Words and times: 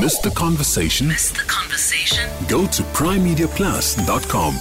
Miss 0.00 0.18
the 0.18 0.30
conversation? 0.30 1.06
Miss 1.06 1.30
the 1.30 1.44
conversation? 1.46 2.28
Go 2.48 2.66
to 2.66 2.82
primemediaplus.com. 2.82 4.58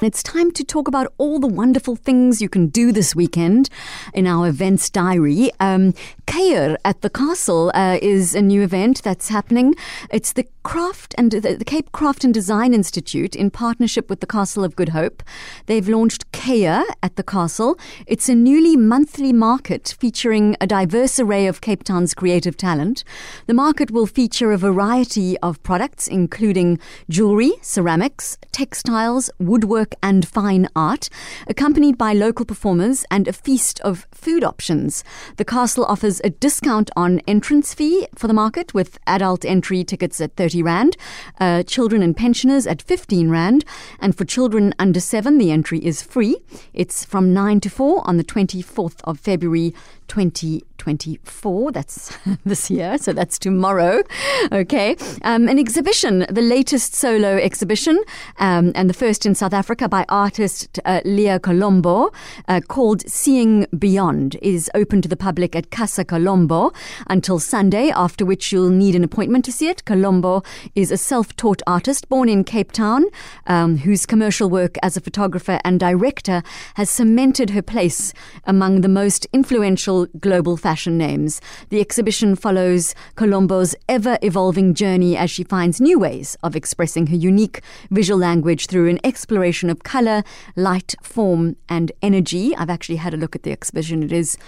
It's 0.00 0.22
time 0.22 0.50
to 0.52 0.64
talk 0.64 0.88
about 0.88 1.12
all 1.18 1.38
the 1.38 1.46
wonderful 1.46 1.94
things 1.94 2.40
you 2.40 2.48
can 2.48 2.68
do 2.68 2.90
this 2.90 3.14
weekend 3.14 3.68
in 4.14 4.26
our 4.26 4.48
events 4.48 4.88
diary. 4.88 5.50
Um, 5.60 5.92
at 6.84 7.00
the 7.02 7.10
Castle 7.10 7.72
uh, 7.74 7.98
is 8.00 8.34
a 8.34 8.40
new 8.40 8.62
event 8.62 9.02
that's 9.02 9.28
happening. 9.28 9.74
It's 10.10 10.32
the 10.32 10.46
Craft 10.68 11.14
and 11.16 11.30
the, 11.30 11.40
the, 11.56 11.64
Cape 11.64 11.92
Craft 11.92 12.24
and 12.24 12.34
Design 12.34 12.74
Institute 12.74 13.34
in 13.34 13.50
partnership 13.50 14.10
with 14.10 14.20
the 14.20 14.26
Castle 14.26 14.64
of 14.64 14.76
Good 14.76 14.90
Hope. 14.90 15.22
They've 15.64 15.88
launched 15.88 16.30
Kea 16.32 16.66
at 16.66 17.16
the 17.16 17.22
Castle. 17.22 17.78
It's 18.06 18.28
a 18.28 18.34
newly 18.34 18.76
monthly 18.76 19.32
market 19.32 19.96
featuring 19.98 20.56
a 20.60 20.66
diverse 20.66 21.18
array 21.18 21.46
of 21.46 21.62
Cape 21.62 21.84
Town's 21.84 22.12
creative 22.12 22.54
talent. 22.58 23.02
The 23.46 23.54
market 23.54 23.90
will 23.90 24.04
feature 24.04 24.52
a 24.52 24.58
variety 24.58 25.38
of 25.38 25.62
products, 25.62 26.06
including 26.06 26.78
jewelry, 27.08 27.52
ceramics, 27.62 28.36
textiles, 28.52 29.30
woodwork, 29.38 29.94
and 30.02 30.28
fine 30.28 30.68
art, 30.76 31.08
accompanied 31.46 31.96
by 31.96 32.12
local 32.12 32.44
performers 32.44 33.06
and 33.10 33.26
a 33.26 33.32
feast 33.32 33.80
of 33.80 34.06
food 34.12 34.44
options. 34.44 35.02
The 35.38 35.46
castle 35.46 35.86
offers 35.86 36.20
a 36.24 36.28
discount 36.28 36.90
on 36.94 37.20
entrance 37.20 37.72
fee 37.72 38.06
for 38.14 38.26
the 38.26 38.34
market 38.34 38.74
with 38.74 38.98
adult 39.06 39.46
entry 39.46 39.82
tickets 39.82 40.20
at 40.20 40.36
30 40.36 40.57
Rand, 40.62 40.96
uh, 41.40 41.62
children 41.62 42.02
and 42.02 42.16
pensioners 42.16 42.66
at 42.66 42.82
15 42.82 43.30
Rand, 43.30 43.64
and 44.00 44.16
for 44.16 44.24
children 44.24 44.74
under 44.78 45.00
7 45.00 45.38
the 45.38 45.50
entry 45.50 45.78
is 45.78 46.02
free. 46.02 46.36
It's 46.72 47.04
from 47.04 47.32
9 47.32 47.60
to 47.60 47.70
4 47.70 48.06
on 48.06 48.16
the 48.16 48.24
24th 48.24 49.00
of 49.04 49.18
February 49.18 49.74
2024. 50.96 51.72
That's 51.72 52.16
this 52.44 52.70
year, 52.70 52.98
so 52.98 53.12
that's 53.12 53.38
tomorrow. 53.38 54.02
Okay. 54.52 54.96
Um, 55.22 55.48
an 55.48 55.58
exhibition, 55.58 56.26
the 56.30 56.42
latest 56.42 56.94
solo 56.94 57.36
exhibition, 57.36 58.02
um, 58.38 58.72
and 58.74 58.88
the 58.88 58.94
first 58.94 59.26
in 59.26 59.34
South 59.34 59.52
Africa 59.52 59.88
by 59.88 60.04
artist 60.08 60.80
uh, 60.84 61.00
Leah 61.04 61.40
Colombo, 61.40 62.10
uh, 62.48 62.60
called 62.66 63.08
Seeing 63.08 63.66
Beyond, 63.78 64.36
is 64.40 64.70
open 64.74 65.02
to 65.02 65.08
the 65.08 65.16
public 65.16 65.54
at 65.54 65.70
Casa 65.70 66.04
Colombo 66.04 66.72
until 67.08 67.38
Sunday, 67.38 67.90
after 67.90 68.24
which 68.24 68.52
you'll 68.52 68.70
need 68.70 68.94
an 68.94 69.04
appointment 69.04 69.44
to 69.44 69.52
see 69.52 69.68
it. 69.68 69.84
Colombo 69.84 70.42
is 70.74 70.90
a 70.90 70.96
self 70.96 71.34
taught 71.36 71.62
artist 71.66 72.08
born 72.08 72.28
in 72.28 72.44
Cape 72.44 72.72
Town, 72.72 73.04
um, 73.46 73.78
whose 73.78 74.06
commercial 74.06 74.48
work 74.48 74.76
as 74.82 74.96
a 74.96 75.00
photographer 75.00 75.58
and 75.64 75.80
director 75.80 76.42
has 76.74 76.88
cemented 76.88 77.50
her 77.50 77.62
place 77.62 78.12
among 78.44 78.80
the 78.80 78.88
most 78.88 79.26
influential 79.32 80.06
global 80.20 80.56
fashion 80.56 80.77
names. 80.86 81.40
The 81.70 81.80
exhibition 81.80 82.36
follows 82.36 82.94
Colombo's 83.16 83.74
ever 83.88 84.18
evolving 84.22 84.74
journey 84.74 85.16
as 85.16 85.30
she 85.30 85.42
finds 85.42 85.80
new 85.80 85.98
ways 85.98 86.36
of 86.42 86.54
expressing 86.54 87.08
her 87.08 87.16
unique 87.16 87.60
visual 87.90 88.18
language 88.18 88.66
through 88.66 88.88
an 88.88 89.00
exploration 89.02 89.70
of 89.70 89.82
color, 89.82 90.22
light, 90.54 90.94
form, 91.02 91.56
and 91.68 91.90
energy. 92.02 92.54
I've 92.54 92.70
actually 92.70 92.96
had 92.96 93.14
a 93.14 93.16
look 93.16 93.34
at 93.34 93.42
the 93.42 93.52
exhibition. 93.52 94.02
It 94.02 94.12
is 94.12 94.38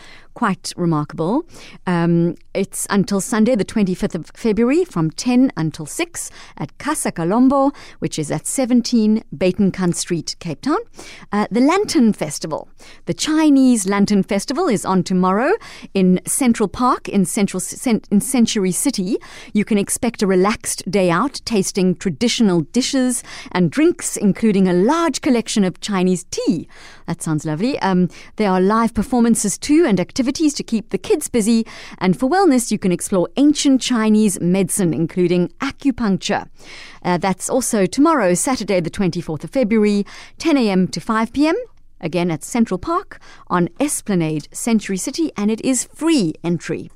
quite 0.40 0.72
remarkable. 0.74 1.44
Um, 1.86 2.34
it's 2.54 2.86
until 2.88 3.20
Sunday, 3.20 3.54
the 3.56 3.64
25th 3.64 4.14
of 4.14 4.30
February, 4.34 4.86
from 4.86 5.10
10 5.10 5.52
until 5.54 5.84
6 5.84 6.30
at 6.56 6.78
Casa 6.78 7.12
Colombo, 7.12 7.72
which 7.98 8.18
is 8.18 8.30
at 8.30 8.46
17 8.46 9.22
Buitenkant 9.36 9.94
Street, 9.96 10.36
Cape 10.38 10.62
Town. 10.62 10.78
Uh, 11.30 11.46
the 11.50 11.60
Lantern 11.60 12.14
Festival. 12.14 12.70
The 13.04 13.12
Chinese 13.12 13.86
Lantern 13.86 14.22
Festival 14.22 14.66
is 14.66 14.86
on 14.86 15.02
tomorrow 15.02 15.52
in 15.92 16.18
Central 16.24 16.70
Park 16.70 17.06
in 17.06 17.26
Central 17.26 17.62
in 18.10 18.22
Century 18.22 18.72
City. 18.72 19.18
You 19.52 19.66
can 19.66 19.76
expect 19.76 20.22
a 20.22 20.26
relaxed 20.26 20.90
day 20.90 21.10
out, 21.10 21.42
tasting 21.44 21.94
traditional 21.94 22.62
dishes 22.62 23.22
and 23.52 23.70
drinks, 23.70 24.16
including 24.16 24.66
a 24.66 24.72
large 24.72 25.20
collection 25.20 25.64
of 25.64 25.80
Chinese 25.80 26.24
tea. 26.30 26.66
That 27.06 27.20
sounds 27.20 27.44
lovely. 27.44 27.78
Um, 27.80 28.08
there 28.36 28.50
are 28.50 28.60
live 28.60 28.94
performances 28.94 29.58
too 29.58 29.84
and 29.86 30.00
activities 30.00 30.29
to 30.32 30.62
keep 30.62 30.90
the 30.90 30.98
kids 30.98 31.28
busy. 31.28 31.66
And 31.98 32.18
for 32.18 32.28
wellness, 32.28 32.70
you 32.70 32.78
can 32.78 32.92
explore 32.92 33.28
ancient 33.36 33.80
Chinese 33.80 34.40
medicine, 34.40 34.94
including 34.94 35.48
acupuncture. 35.60 36.48
Uh, 37.02 37.18
that's 37.18 37.48
also 37.48 37.86
tomorrow, 37.86 38.34
Saturday, 38.34 38.80
the 38.80 38.90
24th 38.90 39.44
of 39.44 39.50
February, 39.50 40.06
10 40.38 40.56
a.m. 40.56 40.88
to 40.88 41.00
5 41.00 41.32
p.m 41.32 41.56
again 42.00 42.30
at 42.30 42.42
Central 42.42 42.78
Park 42.78 43.20
on 43.48 43.68
Esplanade, 43.78 44.48
Century 44.52 44.96
City, 44.96 45.30
and 45.36 45.50
it 45.50 45.60
is 45.60 45.84
free 45.84 46.32
entry. 46.42 46.90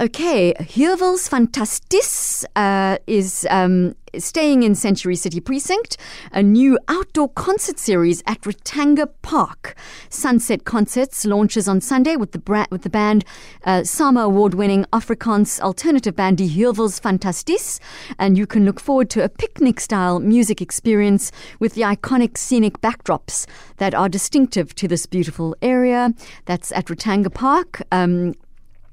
Okay, 0.00 0.54
Heuwels 0.54 1.28
Fantasties 1.28 2.46
uh, 2.56 2.96
is 3.06 3.46
um, 3.50 3.94
staying 4.18 4.62
in 4.62 4.74
Century 4.74 5.14
City 5.14 5.38
Precinct, 5.38 5.98
a 6.32 6.42
new 6.42 6.78
outdoor 6.88 7.28
concert 7.28 7.78
series 7.78 8.22
at 8.26 8.40
Ratanga 8.40 9.06
Park. 9.20 9.76
Sunset 10.08 10.64
Concerts 10.64 11.26
launches 11.26 11.68
on 11.68 11.82
Sunday 11.82 12.16
with 12.16 12.32
the, 12.32 12.38
bra- 12.38 12.64
with 12.70 12.84
the 12.84 12.90
band 12.90 13.26
uh, 13.64 13.84
SAMA 13.84 14.22
award-winning 14.22 14.86
Afrikaans 14.94 15.60
alternative 15.60 16.16
band 16.16 16.38
Die 16.38 16.44
Heuwels 16.48 16.98
Fantasties, 16.98 17.78
and 18.18 18.38
you 18.38 18.46
can 18.46 18.64
look 18.64 18.80
forward 18.80 19.10
to 19.10 19.22
a 19.22 19.28
picnic-style 19.28 20.20
music 20.20 20.62
experience 20.62 21.30
with 21.60 21.74
the 21.74 21.82
iconic 21.82 22.38
scenic 22.38 22.80
backdrops 22.80 23.46
that 23.76 23.94
are 23.94 24.08
distinctive 24.08 24.74
to 24.74 24.88
this 24.88 25.04
beautiful 25.04 25.54
area. 25.60 26.14
That's 26.46 26.72
at 26.72 26.86
Ratanga 26.86 27.32
Park. 27.32 27.82
Um, 27.92 28.34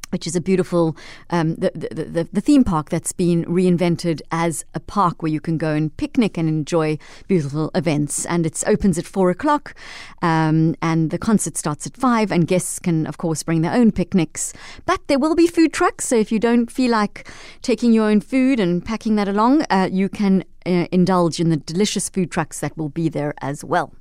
which 0.10 0.28
is 0.28 0.36
a 0.36 0.42
beautiful 0.42 0.96
um, 1.30 1.56
the, 1.56 1.72
the, 1.74 2.04
the, 2.06 2.30
the, 2.32 2.42
theme 2.42 2.64
park 2.64 2.90
that's 2.90 3.12
been 3.12 3.46
reinvented 3.46 4.22
as 4.32 4.66
a 4.74 4.80
park 4.80 5.22
where 5.22 5.32
you 5.32 5.40
can 5.40 5.58
go 5.58 5.74
and 5.74 5.96
picnic 5.98 6.38
and 6.38 6.48
enjoy 6.48 6.98
beautiful 7.28 7.72
events. 7.76 8.26
And 8.26 8.46
it 8.46 8.64
opens 8.66 8.98
at 8.98 9.06
four 9.06 9.30
o'clock, 9.30 9.76
um, 10.22 10.76
and 10.82 11.12
the 11.12 11.18
concert 11.18 11.58
starts 11.58 11.86
at 11.86 11.96
five. 11.96 12.32
And 12.32 12.48
guests 12.48 12.80
can, 12.80 13.06
of 13.08 13.18
course, 13.18 13.44
bring 13.44 13.62
their 13.62 13.74
own 13.74 13.92
picnics. 13.92 14.54
But 14.86 15.08
there 15.08 15.20
will 15.20 15.36
be 15.36 15.48
food 15.48 15.74
trucks, 15.74 16.08
so 16.08 16.16
if 16.16 16.32
you 16.32 16.40
don't 16.40 16.72
feel 16.72 16.92
like 16.92 17.30
taking 17.62 17.94
your 17.94 18.10
own 18.10 18.22
food 18.22 18.60
and 18.60 18.84
packing 18.84 19.16
that 19.16 19.28
along, 19.28 19.64
uh, 19.70 19.90
you 19.92 20.10
can 20.10 20.44
uh, 20.66 20.88
indulge 20.92 21.40
in 21.40 21.50
the 21.50 21.58
delicious 21.58 22.10
food 22.10 22.32
trucks 22.32 22.60
that 22.60 22.78
will 22.78 22.90
be 22.90 23.10
there 23.10 23.34
as 23.42 23.64
well. 23.64 23.94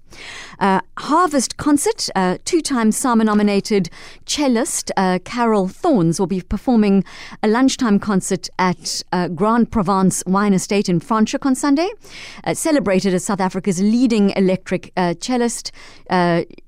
Uh, 0.59 0.81
Harvest 0.99 1.57
Concert, 1.57 2.09
uh, 2.17 2.39
two 2.45 2.61
time 2.61 2.93
SAMA 2.93 3.25
nominated 3.25 3.91
cellist 4.27 4.91
uh, 4.97 5.19
Carol 5.25 5.69
Thoms 5.69 6.19
will 6.19 6.27
be 6.27 6.41
performing 6.41 7.05
a 7.43 7.49
lunchtime 7.49 7.99
concert 7.99 8.49
at 8.59 9.03
uh, 9.13 9.29
Grand 9.29 9.71
Provence 9.71 10.23
Wine 10.27 10.55
Estate 10.55 10.89
in 10.89 11.01
Franschhoek 11.01 11.45
on 11.47 11.55
Sunday. 11.55 11.91
Uh, 12.45 12.55
celebrated 12.55 13.15
as 13.15 13.25
South 13.25 13.41
Africa's 13.41 13.81
leading 13.81 14.31
electric 14.31 14.93
cellist, 15.21 15.73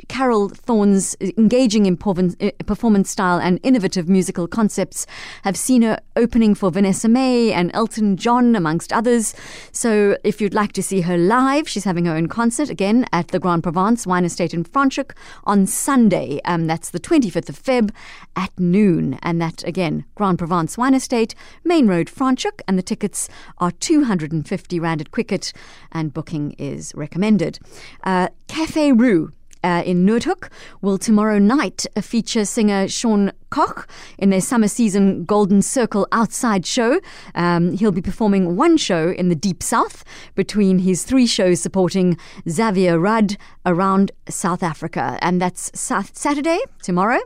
Carol 0.09 0.49
Thoms' 0.51 1.17
engaging 1.21 1.87
in 1.87 1.97
performance 1.97 3.11
style 3.11 3.39
and 3.39 3.61
innovative 3.63 4.09
musical 4.09 4.49
concepts 4.49 5.07
have 5.45 5.57
seen 5.57 5.83
her 5.83 6.01
opening 6.17 6.55
for 6.55 6.71
Vanessa-Mae 6.71 7.53
and 7.53 7.71
Elton 7.73 8.17
John, 8.17 8.57
amongst 8.57 8.93
others. 8.93 9.35
So 9.81 10.15
if 10.25 10.43
you'd 10.43 10.53
like 10.53 10.73
to 10.73 10.83
see 10.83 11.01
her 11.01 11.17
live, 11.17 11.67
she's 11.67 11.85
having 11.85 12.05
her 12.05 12.15
own 12.15 12.29
concert 12.29 12.69
again 12.69 13.07
at 13.15 13.29
the 13.29 13.39
Grand 13.39 13.63
Provence 13.63 14.07
Wine 14.07 14.27
Estate 14.27 14.53
in 14.53 14.63
Franschhoek 14.63 15.13
on 15.45 15.65
Sunday. 15.65 16.39
Um, 16.45 16.67
that's 16.67 16.91
the 16.91 17.01
25th 17.01 17.49
of 17.49 17.59
Feb 17.59 17.91
at 18.37 18.51
noon. 18.61 19.19
And 19.23 19.41
that, 19.41 19.65
again, 19.65 20.05
Grand 20.17 20.39
Provence 20.39 20.77
Wine 20.77 20.93
Estate, 20.93 21.35
Main 21.65 21.89
Road, 21.89 22.09
Franschhoek. 22.09 22.61
And 22.69 22.77
the 22.77 22.83
tickets 22.83 23.31
are 23.57 23.71
250 23.71 24.79
Rand 24.79 25.01
at 25.01 25.13
Quicket, 25.13 25.51
and 25.93 26.13
booking 26.13 26.51
is 26.59 26.93
recommended. 26.95 27.59
Uh, 28.05 28.29
Cafe 28.49 28.93
Roux 28.93 29.33
uh, 29.63 29.83
in 29.85 30.07
Noordhoek 30.07 30.51
will 30.81 30.99
tomorrow 30.99 31.39
night 31.39 31.87
feature 32.01 32.45
singer 32.45 32.89
Sean 32.89 33.33
Koch 33.51 33.89
in 34.19 34.31
their 34.31 34.41
summer 34.41 34.69
season 34.69 35.25
Golden 35.25 35.61
Circle 35.63 36.07
Outside 36.13 36.65
show. 36.65 37.01
Um, 37.35 37.73
he'll 37.73 37.93
be 37.93 38.03
performing 38.03 38.57
one 38.57 38.77
show 38.77 39.11
in 39.11 39.29
the 39.29 39.35
Deep 39.35 39.63
South 39.63 40.05
between 40.35 40.81
his 40.81 41.05
three 41.05 41.27
shows 41.27 41.61
supporting 41.61 42.17
Xavier 42.49 42.99
Rudd 42.99 43.37
around 43.67 44.13
South 44.29 44.63
Africa, 44.63 45.19
and 45.21 45.41
that's 45.41 45.71
Saturday 45.75 46.61
tomorrow. 46.83 47.19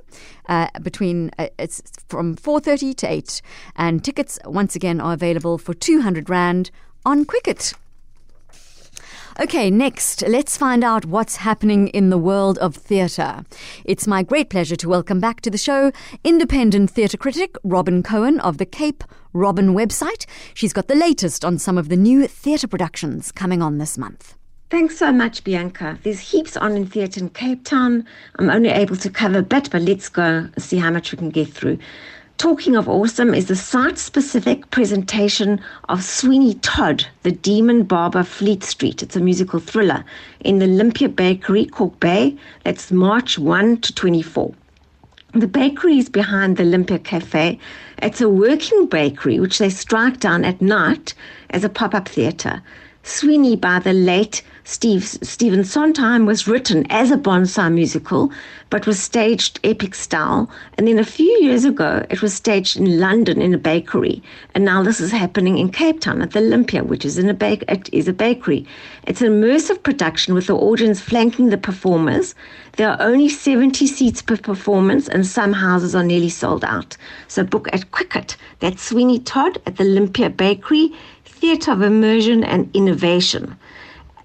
Uh, 0.48 0.68
between 0.82 1.30
uh, 1.38 1.48
it's 1.58 1.82
from 2.08 2.36
4:30 2.36 2.94
to 2.96 3.10
8 3.10 3.42
and 3.76 4.04
tickets 4.04 4.38
once 4.44 4.76
again 4.76 5.00
are 5.00 5.14
available 5.14 5.58
for 5.58 5.72
200 5.74 6.28
rand 6.28 6.70
on 7.06 7.24
Quicket. 7.24 7.74
Okay, 9.40 9.68
next, 9.68 10.22
let's 10.28 10.56
find 10.56 10.84
out 10.84 11.06
what's 11.06 11.38
happening 11.38 11.88
in 11.88 12.08
the 12.08 12.18
world 12.18 12.56
of 12.58 12.76
theatre. 12.76 13.44
It's 13.84 14.06
my 14.06 14.22
great 14.22 14.48
pleasure 14.48 14.76
to 14.76 14.88
welcome 14.88 15.18
back 15.18 15.40
to 15.40 15.50
the 15.50 15.58
show 15.58 15.90
independent 16.22 16.90
theatre 16.90 17.16
critic 17.16 17.56
Robyn 17.64 18.04
Cohen 18.04 18.38
of 18.38 18.58
the 18.58 18.64
Cape 18.64 19.02
Robyn 19.32 19.74
website. 19.74 20.26
She's 20.54 20.72
got 20.72 20.86
the 20.86 20.94
latest 20.94 21.44
on 21.44 21.58
some 21.58 21.76
of 21.76 21.88
the 21.88 21.96
new 21.96 22.28
theatre 22.28 22.68
productions 22.68 23.32
coming 23.32 23.60
on 23.60 23.78
this 23.78 23.98
month. 23.98 24.36
Thanks 24.70 24.98
so 24.98 25.10
much, 25.10 25.42
Bianca. 25.42 25.98
There's 26.04 26.20
heaps 26.20 26.56
on 26.56 26.76
in 26.76 26.86
theatre 26.86 27.18
in 27.18 27.30
Cape 27.30 27.64
Town. 27.64 28.06
I'm 28.38 28.50
only 28.50 28.68
able 28.68 28.94
to 28.96 29.10
cover 29.10 29.38
a 29.38 29.42
bit, 29.42 29.68
but 29.68 29.82
let's 29.82 30.08
go 30.08 30.48
see 30.58 30.78
how 30.78 30.92
much 30.92 31.10
we 31.10 31.18
can 31.18 31.30
get 31.30 31.48
through. 31.48 31.78
Talking 32.36 32.76
of 32.76 32.88
awesome 32.88 33.32
is 33.32 33.46
the 33.46 33.56
site 33.56 33.96
specific 33.96 34.70
presentation 34.70 35.60
of 35.88 36.02
Sweeney 36.02 36.54
Todd, 36.54 37.06
the 37.22 37.30
Demon 37.30 37.84
Barber 37.84 38.24
Fleet 38.24 38.64
Street. 38.64 39.02
It's 39.02 39.16
a 39.16 39.20
musical 39.20 39.60
thriller 39.60 40.04
in 40.40 40.58
the 40.58 40.66
Olympia 40.66 41.08
Bakery, 41.08 41.66
Kalk 41.66 41.98
Bay. 42.00 42.36
That's 42.64 42.90
March 42.90 43.38
1 43.38 43.78
to 43.78 43.94
24. 43.94 44.52
The 45.32 45.46
bakery 45.46 45.98
is 45.98 46.08
behind 46.08 46.56
the 46.56 46.64
Olympia 46.64 46.98
Cafe. 46.98 47.58
It's 47.98 48.20
a 48.20 48.28
working 48.28 48.86
bakery 48.86 49.38
which 49.40 49.58
they 49.58 49.70
strike 49.70 50.20
down 50.20 50.44
at 50.44 50.60
night 50.60 51.14
as 51.50 51.64
a 51.64 51.68
pop 51.68 51.94
up 51.94 52.08
theatre. 52.08 52.62
Sweeney 53.04 53.54
by 53.54 53.78
the 53.78 53.92
late 53.92 54.42
Steve, 54.66 55.04
Stephen 55.04 55.62
Sondheim 55.62 56.24
was 56.24 56.48
written 56.48 56.86
as 56.88 57.10
a 57.10 57.18
bonsai 57.18 57.70
musical, 57.70 58.32
but 58.70 58.86
was 58.86 58.98
staged 58.98 59.60
epic 59.62 59.94
style. 59.94 60.48
And 60.78 60.88
then 60.88 60.98
a 60.98 61.04
few 61.04 61.30
years 61.42 61.66
ago, 61.66 62.06
it 62.08 62.22
was 62.22 62.32
staged 62.32 62.78
in 62.78 62.98
London 62.98 63.42
in 63.42 63.52
a 63.52 63.58
bakery. 63.58 64.22
And 64.54 64.64
now 64.64 64.82
this 64.82 65.02
is 65.02 65.12
happening 65.12 65.58
in 65.58 65.68
Cape 65.70 66.00
Town 66.00 66.22
at 66.22 66.30
the 66.30 66.38
Olympia, 66.38 66.82
which 66.82 67.04
is 67.04 67.18
in 67.18 67.28
a 67.28 67.34
bake. 67.34 67.62
It 67.68 67.90
is 67.92 68.08
a 68.08 68.14
bakery. 68.14 68.66
It's 69.06 69.20
an 69.20 69.28
immersive 69.28 69.82
production 69.82 70.32
with 70.32 70.46
the 70.46 70.56
audience 70.56 70.98
flanking 70.98 71.50
the 71.50 71.58
performers. 71.58 72.34
There 72.78 72.88
are 72.88 73.02
only 73.02 73.28
70 73.28 73.86
seats 73.86 74.22
per 74.22 74.38
performance, 74.38 75.08
and 75.08 75.26
some 75.26 75.52
houses 75.52 75.94
are 75.94 76.02
nearly 76.02 76.30
sold 76.30 76.64
out. 76.64 76.96
So 77.28 77.44
book 77.44 77.68
at 77.74 77.90
Quicket. 77.90 78.38
That's 78.60 78.82
Sweeney 78.82 79.18
Todd 79.18 79.58
at 79.66 79.76
the 79.76 79.84
Olympia 79.84 80.30
Bakery, 80.30 80.90
Theatre 81.26 81.72
of 81.72 81.82
Immersion 81.82 82.42
and 82.42 82.70
Innovation. 82.74 83.58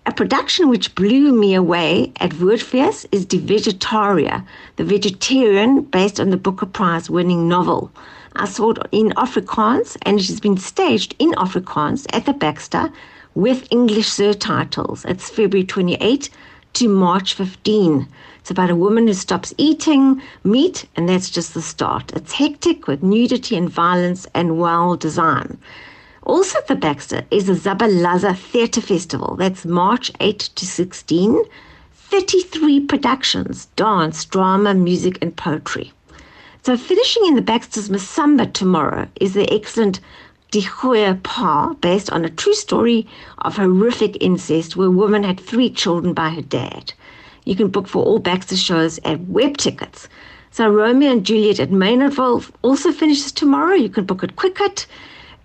A 0.10 0.12
production 0.12 0.70
which 0.70 0.96
blew 0.96 1.32
me 1.32 1.54
away 1.54 2.12
at 2.20 2.32
Woordfees 2.32 3.06
is 3.12 3.28
De 3.28 3.38
Vegetaria, 3.38 4.44
the 4.76 4.84
vegetarian 4.84 5.82
based 5.84 6.20
on 6.20 6.32
the 6.32 6.36
Booker 6.46 6.66
Prize 6.66 7.12
winning 7.12 7.48
novel. 7.48 7.92
I 8.36 8.46
saw 8.46 8.72
it 8.72 8.80
in 8.92 9.12
Afrikaans 9.12 9.98
and 10.02 10.20
it 10.20 10.26
has 10.26 10.40
been 10.40 10.58
staged 10.58 11.14
in 11.20 11.34
Afrikaans 11.34 12.08
at 12.12 12.26
the 12.26 12.34
Baxter 12.34 12.92
with 13.36 13.68
English 13.70 14.08
subtitles. 14.08 15.06
It's 15.06 15.30
February 15.30 15.68
28 15.68 16.32
to 16.74 16.88
March 16.88 17.36
15. 17.36 18.08
It's 18.40 18.50
about 18.50 18.72
a 18.72 18.76
woman 18.76 19.06
who 19.06 19.14
stops 19.14 19.54
eating 19.60 20.24
meat, 20.44 20.88
and 20.96 21.08
that's 21.08 21.30
just 21.30 21.54
the 21.54 21.62
start. 21.62 22.12
It's 22.16 22.34
hectic 22.34 22.88
with 22.88 23.04
nudity 23.04 23.56
and 23.56 23.70
violence 23.70 24.26
and 24.34 24.58
well 24.58 24.96
design. 24.96 25.60
Also 26.30 26.60
at 26.60 26.68
the 26.68 26.76
Baxter 26.76 27.24
is 27.32 27.48
the 27.48 27.54
Zabalaza 27.54 28.38
Theatre 28.38 28.82
Festival. 28.82 29.36
That's 29.36 29.66
March 29.66 30.12
8 30.20 30.38
to 30.38 30.64
16. 30.64 31.44
33 31.92 32.82
productions 32.82 33.66
dance, 33.76 34.26
drama, 34.26 34.76
music, 34.76 35.18
and 35.24 35.36
poetry. 35.36 35.92
So, 36.62 36.78
finishing 36.78 37.26
in 37.26 37.34
the 37.34 37.42
Baxter's 37.42 37.90
Masambe 37.90 38.54
tomorrow 38.54 39.08
is 39.20 39.34
the 39.34 39.52
excellent 39.52 40.02
Dihoya 40.52 41.20
Pa, 41.24 41.74
based 41.82 42.12
on 42.12 42.24
a 42.24 42.30
true 42.30 42.54
story 42.54 43.08
of 43.40 43.56
horrific 43.56 44.16
incest 44.22 44.76
where 44.76 44.90
a 44.90 44.92
woman 44.92 45.24
had 45.24 45.40
three 45.40 45.72
children 45.72 46.14
by 46.14 46.30
her 46.30 46.44
dad. 46.44 46.94
You 47.44 47.56
can 47.56 47.70
book 47.70 47.88
for 47.88 48.06
all 48.06 48.20
Baxter 48.20 48.56
shows 48.56 49.00
at 49.04 49.20
web 49.22 49.58
tickets. 49.58 50.08
So, 50.52 50.70
Romeo 50.70 51.12
and 51.12 51.26
Juliet 51.26 51.60
at 51.60 51.72
Maynardville 51.72 52.48
also 52.62 52.92
finishes 52.92 53.32
tomorrow. 53.32 53.74
You 53.74 53.90
can 53.90 54.06
book 54.06 54.24
at. 54.24 54.86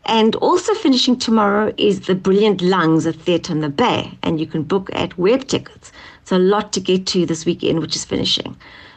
And 0.06 0.36
also 0.36 0.74
finishing 0.74 1.18
tomorrow 1.18 1.72
is 1.78 2.00
the 2.00 2.14
Brilliant 2.14 2.60
Lungs 2.60 3.06
at 3.06 3.16
Theatre 3.16 3.52
in 3.52 3.60
the 3.60 3.70
Bay, 3.70 4.18
and 4.22 4.38
you 4.38 4.46
can 4.46 4.62
book 4.62 4.90
at 4.92 5.16
web 5.16 5.46
tickets. 5.46 5.92
It's 6.20 6.32
a 6.32 6.38
lot 6.38 6.72
to 6.74 6.80
get 6.80 7.06
to 7.08 7.24
this 7.24 7.46
weekend, 7.46 7.80
which 7.80 7.96
is 7.96 8.04
finishing. 8.04 8.56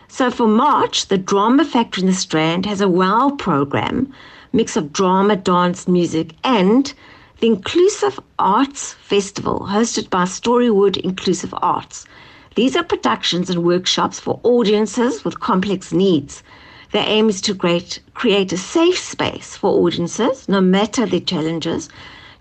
So 0.10 0.30
for 0.32 0.48
March, 0.48 1.08
the 1.08 1.18
Drama 1.18 1.64
Factory 1.64 2.02
in 2.02 2.08
the 2.08 2.14
Strand 2.14 2.66
has 2.66 2.82
a 2.82 2.90
wow 2.90 3.36
program, 3.38 4.12
mix 4.52 4.76
of 4.76 4.92
drama, 4.92 5.36
dance, 5.38 5.88
music, 5.88 6.34
and 6.44 6.94
the 7.40 7.48
Inclusive 7.48 8.20
Arts 8.40 8.94
Festival, 8.94 9.68
hosted 9.70 10.10
by 10.10 10.24
Storywood 10.24 10.98
Inclusive 10.98 11.54
Arts. 11.62 12.06
These 12.56 12.76
are 12.76 12.84
productions 12.84 13.50
and 13.50 13.64
workshops 13.64 14.20
for 14.20 14.40
audiences 14.44 15.24
with 15.24 15.40
complex 15.40 15.94
needs. 15.94 16.42
The 16.92 17.00
aim 17.00 17.30
is 17.30 17.42
to 17.42 17.54
create, 17.56 18.00
create 18.14 18.54
a 18.54 18.58
safe 18.58 18.98
space 18.98 19.58
for 19.58 19.72
audiences, 19.72 20.48
no 20.48 20.62
matter 20.62 21.06
their 21.06 21.20
challenges, 21.20 21.90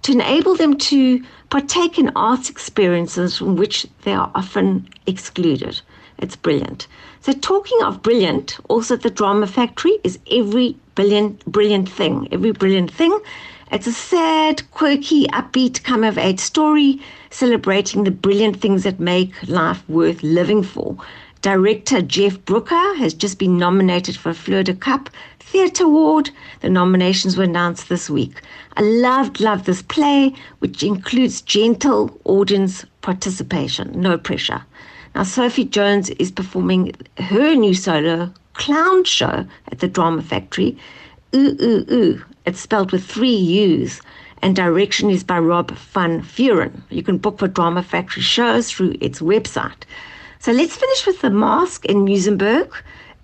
to 0.02 0.12
enable 0.12 0.54
them 0.54 0.76
to 0.78 1.22
partake 1.50 1.98
in 1.98 2.12
arts 2.14 2.48
experiences 2.48 3.36
from 3.38 3.56
which 3.56 3.86
they 4.02 4.12
are 4.12 4.30
often 4.34 4.88
excluded. 5.06 5.80
It's 6.18 6.36
brilliant. 6.36 6.86
So, 7.20 7.32
talking 7.32 7.78
of 7.82 8.02
brilliant, 8.02 8.58
also 8.68 8.96
the 8.96 9.10
Drama 9.10 9.48
Factory 9.48 9.98
is 10.04 10.18
every 10.30 10.76
brilliant, 10.94 11.44
brilliant 11.44 11.88
thing. 11.88 12.28
Every 12.30 12.52
brilliant 12.52 12.90
thing. 12.90 13.18
It's 13.72 13.88
a 13.88 13.92
sad, 13.92 14.62
quirky, 14.70 15.26
upbeat, 15.26 15.82
come 15.82 16.04
of 16.04 16.18
age 16.18 16.38
story 16.38 17.00
celebrating 17.30 18.04
the 18.04 18.12
brilliant 18.12 18.60
things 18.60 18.84
that 18.84 19.00
make 19.00 19.32
life 19.48 19.82
worth 19.88 20.22
living 20.22 20.62
for. 20.62 20.96
Director 21.46 22.02
Jeff 22.02 22.44
Brooker 22.44 22.96
has 22.96 23.14
just 23.14 23.38
been 23.38 23.56
nominated 23.56 24.16
for 24.16 24.30
a 24.30 24.34
Fleur 24.34 24.64
du 24.64 24.74
Cap 24.74 25.08
Theatre 25.38 25.84
Award. 25.84 26.30
The 26.60 26.68
nominations 26.68 27.36
were 27.36 27.44
announced 27.44 27.88
this 27.88 28.10
week. 28.10 28.42
I 28.76 28.80
loved, 28.82 29.38
loved 29.38 29.64
this 29.64 29.80
play, 29.80 30.34
which 30.58 30.82
includes 30.82 31.40
gentle 31.40 32.18
audience 32.24 32.84
participation, 33.00 33.92
no 33.94 34.18
pressure. 34.18 34.64
Now, 35.14 35.22
Sophie 35.22 35.66
Jones 35.66 36.10
is 36.10 36.32
performing 36.32 36.96
her 37.18 37.54
new 37.54 37.74
solo 37.74 38.34
clown 38.54 39.04
show 39.04 39.46
at 39.70 39.78
the 39.78 39.86
Drama 39.86 40.22
Factory. 40.22 40.76
Ooh, 41.32 41.56
ooh, 41.62 41.86
ooh. 41.92 42.24
It's 42.44 42.58
spelled 42.58 42.90
with 42.90 43.04
three 43.04 43.36
U's 43.36 44.00
and 44.42 44.56
direction 44.56 45.10
is 45.10 45.22
by 45.22 45.38
Rob 45.38 45.70
Van 45.70 46.22
Vuuren. 46.22 46.82
You 46.90 47.04
can 47.04 47.18
book 47.18 47.38
for 47.38 47.46
Drama 47.46 47.84
Factory 47.84 48.22
shows 48.22 48.68
through 48.68 48.96
its 49.00 49.20
website. 49.20 49.84
So 50.46 50.52
let's 50.52 50.76
finish 50.76 51.08
with 51.08 51.22
the 51.22 51.30
Masque 51.30 51.86
in 51.86 52.04
Muizenberg. 52.04 52.70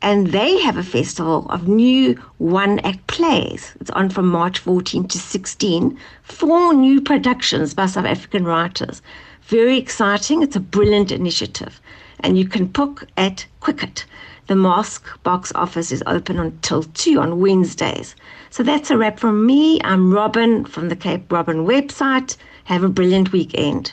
And 0.01 0.33
they 0.33 0.59
have 0.59 0.77
a 0.77 0.83
festival 0.83 1.47
of 1.51 1.69
new 1.69 2.21
one 2.39 2.81
act 2.81 3.07
plays. 3.07 3.75
It's 3.81 3.91
on 3.91 4.11
from 4.11 4.27
March 4.27 4.59
14 4.59 5.07
to 5.07 5.19
16. 5.19 5.97
Four 6.25 6.75
new 6.75 7.01
productions 7.01 7.75
by 7.75 7.87
South 7.87 8.07
African 8.07 8.45
writers. 8.45 9.03
Very 9.43 9.79
exciting. 9.79 10.43
It's 10.43 10.57
a 10.57 10.59
brilliant 10.75 11.13
initiative. 11.13 11.81
And 12.19 12.37
you 12.37 12.49
can 12.49 12.67
book 12.67 13.05
at 13.17 13.47
Quicket. 13.61 14.05
The 14.49 14.57
Masque 14.57 15.07
box 15.23 15.53
office 15.55 15.93
is 15.93 16.03
open 16.09 16.41
until 16.41 16.83
2 16.83 17.21
on 17.21 17.39
Wednesdays. 17.39 18.17
So 18.51 18.65
that's 18.65 18.91
a 18.91 18.99
wrap 18.99 19.21
from 19.21 19.47
me. 19.47 19.81
I'm 19.85 20.13
Robyn 20.13 20.65
from 20.65 20.89
the 20.89 20.97
Cape 20.97 21.31
Robyn 21.31 21.67
website. 21.67 22.37
Have 22.64 22.83
a 22.83 22.88
brilliant 22.88 23.31
weekend. 23.31 23.93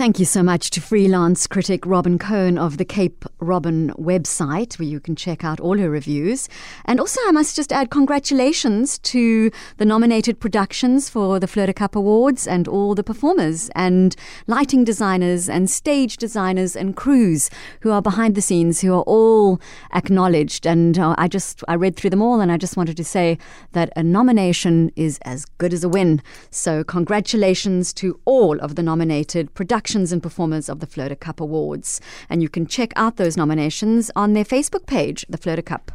Thank 0.00 0.18
you 0.18 0.24
so 0.24 0.42
much 0.42 0.70
to 0.70 0.80
freelance 0.80 1.46
critic 1.46 1.84
Robyn 1.84 2.18
Cohen 2.18 2.56
of 2.56 2.78
the 2.78 2.86
Cape 2.86 3.26
Robyn 3.38 3.90
website, 3.98 4.78
where 4.78 4.88
you 4.88 4.98
can 4.98 5.14
check 5.14 5.44
out 5.44 5.60
all 5.60 5.76
her 5.76 5.90
reviews. 5.90 6.48
And 6.86 6.98
also, 6.98 7.20
I 7.26 7.32
must 7.32 7.54
just 7.54 7.70
add 7.70 7.90
congratulations 7.90 8.98
to 9.00 9.50
the 9.76 9.84
nominated 9.84 10.40
productions 10.40 11.10
for 11.10 11.38
the 11.38 11.46
Fleur 11.46 11.70
Cap 11.74 11.94
Awards 11.94 12.46
and 12.46 12.66
all 12.66 12.94
the 12.94 13.04
performers 13.04 13.68
and 13.74 14.16
lighting 14.46 14.84
designers 14.84 15.50
and 15.50 15.68
stage 15.68 16.16
designers 16.16 16.74
and 16.74 16.96
crews 16.96 17.50
who 17.82 17.90
are 17.90 18.00
behind 18.00 18.34
the 18.34 18.40
scenes, 18.40 18.80
who 18.80 18.94
are 18.94 19.02
all 19.02 19.60
acknowledged. 19.92 20.66
And 20.66 20.98
uh, 20.98 21.14
I 21.18 21.28
just, 21.28 21.62
I 21.68 21.74
read 21.74 21.96
through 21.96 22.08
them 22.08 22.22
all 22.22 22.40
and 22.40 22.50
I 22.50 22.56
just 22.56 22.74
wanted 22.74 22.96
to 22.96 23.04
say 23.04 23.36
that 23.72 23.92
a 23.96 24.02
nomination 24.02 24.92
is 24.96 25.18
as 25.26 25.44
good 25.58 25.74
as 25.74 25.84
a 25.84 25.90
win. 25.90 26.22
So, 26.50 26.84
congratulations 26.84 27.92
to 27.92 28.18
all 28.24 28.58
of 28.60 28.76
the 28.76 28.82
nominated 28.82 29.52
productions 29.52 29.89
and 29.94 30.22
performers 30.22 30.68
of 30.68 30.80
the 30.80 30.86
Fleur 30.86 31.14
Cap 31.16 31.40
Awards. 31.40 32.00
And 32.28 32.42
you 32.42 32.48
can 32.48 32.66
check 32.66 32.92
out 32.96 33.16
those 33.16 33.36
nominations 33.36 34.10
on 34.14 34.32
their 34.32 34.44
Facebook 34.44 34.86
page, 34.86 35.26
the 35.28 35.38
Fleur 35.38 35.62
Cap. 35.62 35.90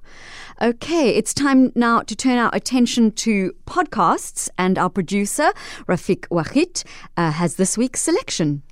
Okay, 0.61 1.09
it's 1.09 1.33
time 1.33 1.71
now 1.75 2.01
to 2.01 2.15
turn 2.15 2.37
our 2.37 2.49
attention 2.53 3.11
to 3.11 3.53
podcasts, 3.65 4.49
and 4.57 4.77
our 4.77 4.89
producer, 4.89 5.51
Rafiq 5.87 6.27
Wagiet, 6.29 6.83
uh, 7.17 7.31
has 7.31 7.55
this 7.55 7.77
week's 7.77 8.01
selection. 8.01 8.63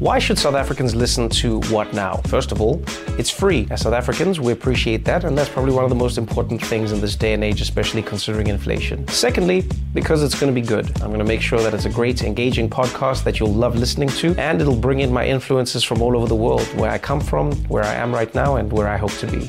Why 0.00 0.18
should 0.18 0.40
South 0.40 0.56
Africans 0.56 0.92
listen 0.92 1.28
to 1.28 1.60
What 1.70 1.94
Now? 1.94 2.16
First 2.26 2.50
of 2.50 2.60
all, 2.60 2.82
it's 3.16 3.30
free. 3.30 3.68
As 3.70 3.82
South 3.82 3.92
Africans, 3.92 4.40
we 4.40 4.50
appreciate 4.50 5.04
that, 5.04 5.22
and 5.22 5.38
that's 5.38 5.48
probably 5.48 5.72
one 5.72 5.84
of 5.84 5.88
the 5.88 5.94
most 5.94 6.18
important 6.18 6.60
things 6.60 6.90
in 6.90 7.00
this 7.00 7.14
day 7.14 7.32
and 7.32 7.44
age, 7.44 7.60
especially 7.60 8.02
considering 8.02 8.48
inflation. 8.48 9.06
Secondly, 9.06 9.64
because 9.92 10.24
it's 10.24 10.34
going 10.34 10.52
to 10.52 10.60
be 10.60 10.66
good. 10.66 10.90
I'm 11.00 11.10
going 11.10 11.20
to 11.20 11.24
make 11.24 11.40
sure 11.40 11.62
that 11.62 11.74
it's 11.74 11.84
a 11.84 11.90
great, 11.90 12.24
engaging 12.24 12.68
podcast 12.68 13.22
that 13.22 13.38
you'll 13.38 13.54
love 13.54 13.76
listening 13.76 14.08
to, 14.08 14.34
and 14.36 14.60
it'll 14.60 14.74
bring 14.74 14.98
in 14.98 15.12
my 15.12 15.24
influences 15.28 15.84
from 15.84 16.02
all 16.02 16.16
over 16.16 16.26
the 16.26 16.34
world, 16.34 16.66
where 16.76 16.90
I 16.90 16.98
come 16.98 17.20
from, 17.20 17.52
where 17.68 17.84
I 17.84 17.94
am 17.94 18.12
right 18.12 18.34
now, 18.34 18.56
and 18.56 18.72
where 18.72 18.88
I 18.88 18.96
hope 18.96 19.12
to 19.18 19.28
be. 19.28 19.48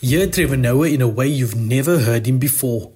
Hear 0.00 0.28
Trevor 0.28 0.56
Noah 0.56 0.88
in 0.88 1.02
a 1.02 1.08
way 1.08 1.26
you've 1.26 1.56
never 1.56 1.98
heard 1.98 2.28
him 2.28 2.38
before. 2.38 2.92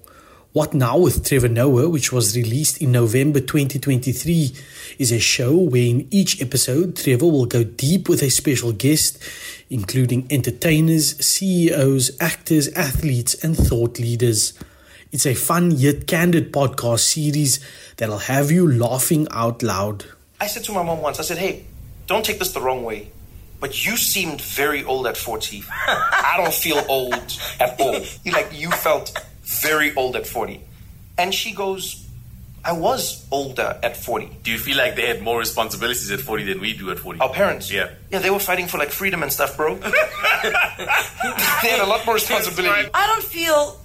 What 0.55 0.73
Now 0.73 0.99
with 0.99 1.27
Trevor 1.27 1.49
Noah, 1.49 1.89
which 1.89 2.13
was 2.13 2.37
released 2.37 2.81
in 2.81 2.93
November 2.93 3.41
2023, 3.41 4.55
is 5.01 5.11
a 5.11 5.19
show 5.19 5.57
where 5.57 5.83
in 5.83 6.07
each 6.13 6.41
episode 6.41 6.97
Trevor 6.97 7.27
will 7.27 7.47
go 7.47 7.65
deep 7.65 8.09
with 8.09 8.23
a 8.23 8.31
special 8.31 8.71
guest, 8.71 9.19
including 9.69 10.29
entertainers, 10.31 11.19
CEOs, 11.19 12.13
actors, 12.21 12.69
athletes, 12.75 13.35
and 13.43 13.57
thought 13.57 13.99
leaders. 13.99 14.55
It's 15.11 15.27
a 15.27 15.35
fun 15.35 15.73
yet 15.73 16.07
candid 16.07 16.53
podcast 16.53 17.01
series 17.01 17.59
that'll 17.97 18.19
have 18.19 18.53
you 18.53 18.71
laughing 18.71 19.27
out 19.33 19.61
loud. 19.61 20.05
I 20.41 20.47
said 20.47 20.63
to 20.67 20.73
my 20.73 20.85
mom 20.85 21.03
once, 21.03 21.19
I 21.19 21.25
said, 21.25 21.39
hey, 21.39 21.65
don't 22.07 22.25
take 22.25 22.39
this 22.39 22.53
the 22.53 22.61
wrong 22.61 22.85
way, 22.85 23.11
but 23.59 23.85
you 23.85 23.97
seemed 23.97 24.41
very 24.41 24.85
old 24.85 25.09
at 25.09 25.17
40. 25.17 25.65
I 25.89 26.35
don't 26.37 26.55
feel 26.55 26.81
old 26.89 27.37
at 27.59 27.75
all. 27.81 27.99
You 28.23 28.31
like 28.33 28.57
you 28.57 28.71
felt 28.71 29.13
very 29.63 29.95
old 29.95 30.17
at 30.17 30.27
40. 30.27 30.61
And 31.19 31.33
she 31.35 31.53
goes, 31.53 32.01
I 32.65 32.73
was 32.73 33.27
older 33.31 33.79
at 33.83 33.97
40. 33.97 34.39
Do 34.43 34.51
you 34.51 34.59
feel 34.59 34.77
like 34.79 34.97
they 34.97 35.07
had 35.07 35.21
more 35.23 35.39
responsibilities 35.39 36.11
at 36.11 36.21
40 36.21 36.45
than 36.45 36.61
we 36.61 36.73
do 36.77 36.91
at 36.91 36.99
40? 36.99 37.21
Our 37.21 37.29
parents? 37.29 37.71
Yeah. 37.71 37.91
Yeah, 38.11 38.21
they 38.21 38.31
were 38.31 38.39
fighting 38.39 38.67
for 38.69 38.79
like 38.79 38.91
freedom 38.91 39.23
and 39.23 39.31
stuff, 39.33 39.57
bro. 39.57 39.75
they 39.77 39.91
had 41.71 41.81
a 41.81 41.87
lot 41.87 42.05
more 42.07 42.15
responsibility. 42.15 42.89
I 42.95 43.07
don't 43.07 43.23
feel 43.23 43.79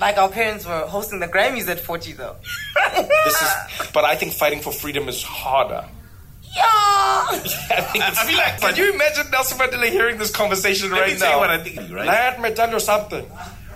like 0.00 0.16
our 0.16 0.28
parents 0.30 0.66
were 0.66 0.80
hosting 0.86 1.20
the 1.20 1.28
Grammys 1.28 1.68
at 1.68 1.78
40 1.80 2.12
though. 2.12 2.36
This 3.24 3.40
is, 3.40 3.90
but 3.92 4.04
I 4.04 4.16
think 4.16 4.32
fighting 4.32 4.60
for 4.60 4.72
freedom 4.72 5.08
is 5.08 5.22
harder. 5.22 5.84
Yeah. 6.42 6.62
I 6.64 7.38
think 7.92 8.04
it's, 8.08 8.18
I 8.18 8.24
feel 8.26 8.36
like- 8.38 8.60
Can 8.60 8.76
you 8.76 8.92
imagine 8.94 9.30
Nelson 9.30 9.58
Mandela 9.58 9.88
hearing 9.88 10.18
this 10.18 10.30
conversation 10.30 10.90
Let 10.90 11.00
right 11.02 11.12
me 11.12 11.18
tell 11.18 11.28
now? 11.28 11.34
you 11.34 11.40
what 11.40 11.50
I 11.50 11.58
think, 11.62 11.78
right? 11.92 12.06
Let 12.06 12.40
me 12.40 12.50
tell 12.54 12.70
you 12.70 12.80
something. 12.80 13.26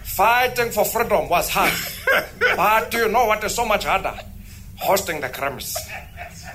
Fighting 0.06 0.70
for 0.70 0.84
freedom 0.84 1.28
was 1.28 1.50
hard. 1.50 1.72
but 2.56 2.90
do 2.90 2.98
you 2.98 3.08
know 3.08 3.26
what 3.26 3.44
is 3.44 3.54
so 3.54 3.66
much 3.66 3.84
harder? 3.84 4.14
Hosting 4.76 5.20
the 5.20 5.28
Grammys. 5.28 5.74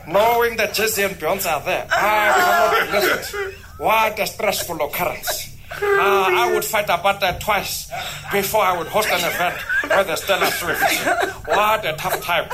Knowing 0.07 0.57
that 0.57 0.73
Jay-Z 0.73 1.03
and 1.03 1.15
Beyonce 1.15 1.51
are 1.51 1.61
there. 1.61 1.87
I 1.91 2.87
cannot 2.89 3.03
listen. 3.03 3.53
What 3.77 4.19
a 4.19 4.25
stressful 4.25 4.81
occurrence. 4.81 5.57
Uh, 5.71 5.77
I 5.81 6.51
would 6.53 6.65
fight 6.65 6.85
about 6.85 7.21
that 7.21 7.39
twice 7.39 7.89
before 8.31 8.61
I 8.61 8.77
would 8.77 8.87
host 8.87 9.09
an 9.09 9.19
event 9.19 9.55
where 9.87 10.03
there's 10.03 10.21
Taylor 10.21 10.47
Swift. 10.47 11.47
What 11.47 11.85
a 11.85 11.93
tough 11.93 12.21
time. 12.21 12.49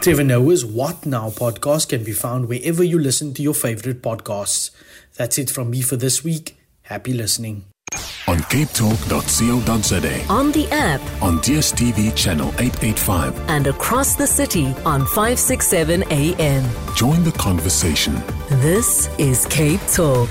Trevor 0.00 0.24
Noah's 0.24 0.64
What 0.64 1.04
Now 1.04 1.30
podcast 1.30 1.88
can 1.90 2.04
be 2.04 2.12
found 2.12 2.48
wherever 2.48 2.82
you 2.82 2.98
listen 2.98 3.34
to 3.34 3.42
your 3.42 3.54
favorite 3.54 4.02
podcasts. 4.02 4.70
That's 5.16 5.38
it 5.38 5.50
from 5.50 5.70
me 5.70 5.82
for 5.82 5.96
this 5.96 6.24
week. 6.24 6.56
Happy 6.82 7.12
listening. 7.12 7.64
On 8.32 8.38
capetalk.co.za. 8.38 10.26
on 10.32 10.52
the 10.52 10.66
app 10.70 11.02
On 11.22 11.36
DSTV 11.40 12.16
channel 12.16 12.48
885. 12.58 13.38
and 13.50 13.66
across 13.66 14.14
the 14.14 14.26
city 14.26 14.68
on 14.86 15.04
567 15.04 16.02
AM. 16.10 16.94
Join 16.96 17.22
the 17.24 17.32
conversation. 17.32 18.14
This 18.48 19.10
is 19.18 19.44
Cape 19.46 19.82
Talk. 19.92 20.30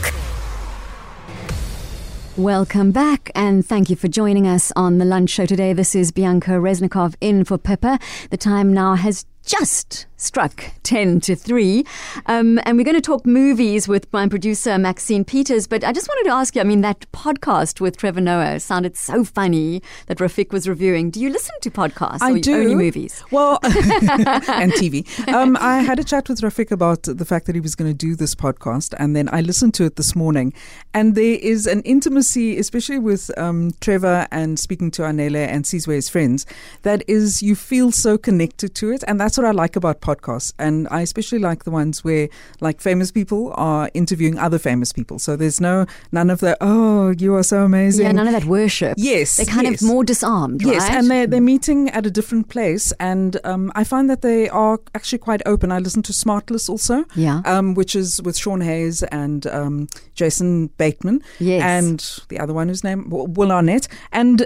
Welcome 2.37 2.91
back, 2.91 3.29
and 3.35 3.63
thank 3.63 3.91
you 3.91 3.95
for 3.95 4.07
joining 4.07 4.47
us 4.47 4.71
on 4.75 4.97
the 4.97 5.05
lunch 5.05 5.29
show 5.29 5.45
today. 5.45 5.73
This 5.73 5.93
is 5.93 6.11
Bianca 6.11 6.51
Resnekov 6.51 7.13
in 7.21 7.43
for 7.43 7.59
Pippa. 7.59 7.99
The 8.31 8.37
time 8.37 8.73
now 8.73 8.95
has 8.95 9.27
just 9.45 10.07
struck 10.21 10.65
10 10.83 11.19
to 11.21 11.35
3. 11.35 11.83
Um, 12.27 12.59
and 12.63 12.77
we're 12.77 12.83
going 12.83 12.95
to 12.95 13.01
talk 13.01 13.25
movies 13.25 13.87
with 13.87 14.11
my 14.13 14.27
producer, 14.27 14.77
Maxine 14.77 15.25
Peters. 15.25 15.67
But 15.67 15.83
I 15.83 15.91
just 15.91 16.07
wanted 16.07 16.29
to 16.29 16.35
ask 16.35 16.55
you 16.55 16.61
I 16.61 16.63
mean, 16.63 16.81
that 16.81 17.11
podcast 17.11 17.81
with 17.81 17.97
Trevor 17.97 18.21
Noah 18.21 18.59
sounded 18.59 18.95
so 18.95 19.23
funny 19.23 19.81
that 20.05 20.19
Rafiq 20.19 20.51
was 20.51 20.67
reviewing. 20.69 21.09
Do 21.09 21.19
you 21.19 21.29
listen 21.31 21.55
to 21.61 21.71
podcasts 21.71 22.21
I 22.21 22.33
or 22.33 22.39
do. 22.39 22.53
only 22.53 22.75
movies? 22.75 23.23
Well, 23.31 23.59
and 23.63 24.71
TV. 24.73 25.07
Um, 25.27 25.57
I 25.59 25.79
had 25.79 25.97
a 25.99 26.03
chat 26.03 26.29
with 26.29 26.41
Rafiq 26.41 26.69
about 26.71 27.03
the 27.03 27.25
fact 27.25 27.47
that 27.47 27.55
he 27.55 27.61
was 27.61 27.73
going 27.73 27.89
to 27.89 27.97
do 27.97 28.15
this 28.15 28.35
podcast, 28.35 28.93
and 28.99 29.15
then 29.15 29.27
I 29.31 29.41
listened 29.41 29.73
to 29.75 29.85
it 29.85 29.95
this 29.95 30.15
morning. 30.15 30.53
And 30.93 31.15
there 31.15 31.39
is 31.41 31.65
an 31.65 31.81
intimacy, 31.81 32.57
especially 32.59 32.99
with 32.99 33.31
um, 33.39 33.71
Trevor 33.81 34.27
and 34.31 34.59
speaking 34.59 34.91
to 34.91 35.01
Anele 35.01 35.47
and 35.47 35.65
Sizwe's 35.65 36.09
friends, 36.09 36.45
that 36.83 37.03
is, 37.07 37.41
you 37.41 37.55
feel 37.55 37.91
so 37.91 38.17
connected 38.17 38.75
to 38.75 38.91
it. 38.91 39.03
And 39.07 39.19
that's 39.19 39.30
what 39.37 39.45
I 39.47 39.51
like 39.51 39.75
about 39.75 40.01
podcasts. 40.01 40.53
And 40.59 40.87
I 40.89 41.01
especially 41.01 41.39
like 41.39 41.63
the 41.63 41.71
ones 41.71 42.03
where, 42.03 42.29
like, 42.59 42.81
famous 42.81 43.11
people 43.11 43.53
are 43.55 43.89
interviewing 43.93 44.37
other 44.37 44.59
famous 44.59 44.91
people. 44.91 45.19
So 45.19 45.35
there's 45.35 45.59
no, 45.61 45.85
none 46.11 46.29
of 46.29 46.39
the, 46.39 46.57
oh, 46.61 47.09
you 47.11 47.35
are 47.35 47.43
so 47.43 47.63
amazing. 47.63 48.05
Yeah, 48.05 48.11
none 48.11 48.27
of 48.27 48.33
that 48.33 48.45
worship. 48.45 48.95
Yes, 48.97 49.37
They're 49.37 49.45
kind 49.45 49.67
yes. 49.67 49.81
of 49.81 49.87
more 49.87 50.03
disarmed, 50.03 50.61
Yes, 50.61 50.81
right? 50.83 50.91
and 50.97 51.09
they're, 51.11 51.27
they're 51.27 51.41
meeting 51.41 51.89
at 51.89 52.05
a 52.05 52.11
different 52.11 52.49
place, 52.49 52.91
and 52.99 53.37
um, 53.43 53.71
I 53.75 53.83
find 53.83 54.09
that 54.09 54.21
they 54.21 54.49
are 54.49 54.79
actually 54.95 55.19
quite 55.19 55.41
open. 55.45 55.71
I 55.71 55.79
listen 55.79 56.01
to 56.03 56.13
Smartless 56.13 56.69
also, 56.69 57.05
Yeah. 57.15 57.41
um, 57.45 57.73
which 57.73 57.95
is 57.95 58.21
with 58.21 58.37
Sean 58.37 58.61
Hayes 58.61 59.03
and 59.03 59.45
um, 59.47 59.87
Jason 60.15 60.67
Bateman, 60.77 61.21
Yes. 61.39 61.61
and 61.63 61.99
the 62.29 62.39
other 62.39 62.53
one 62.53 62.67
whose 62.67 62.83
name 62.83 63.09
Will 63.09 63.27
Will 63.27 63.51
Arnett, 63.51 63.87
and 64.11 64.45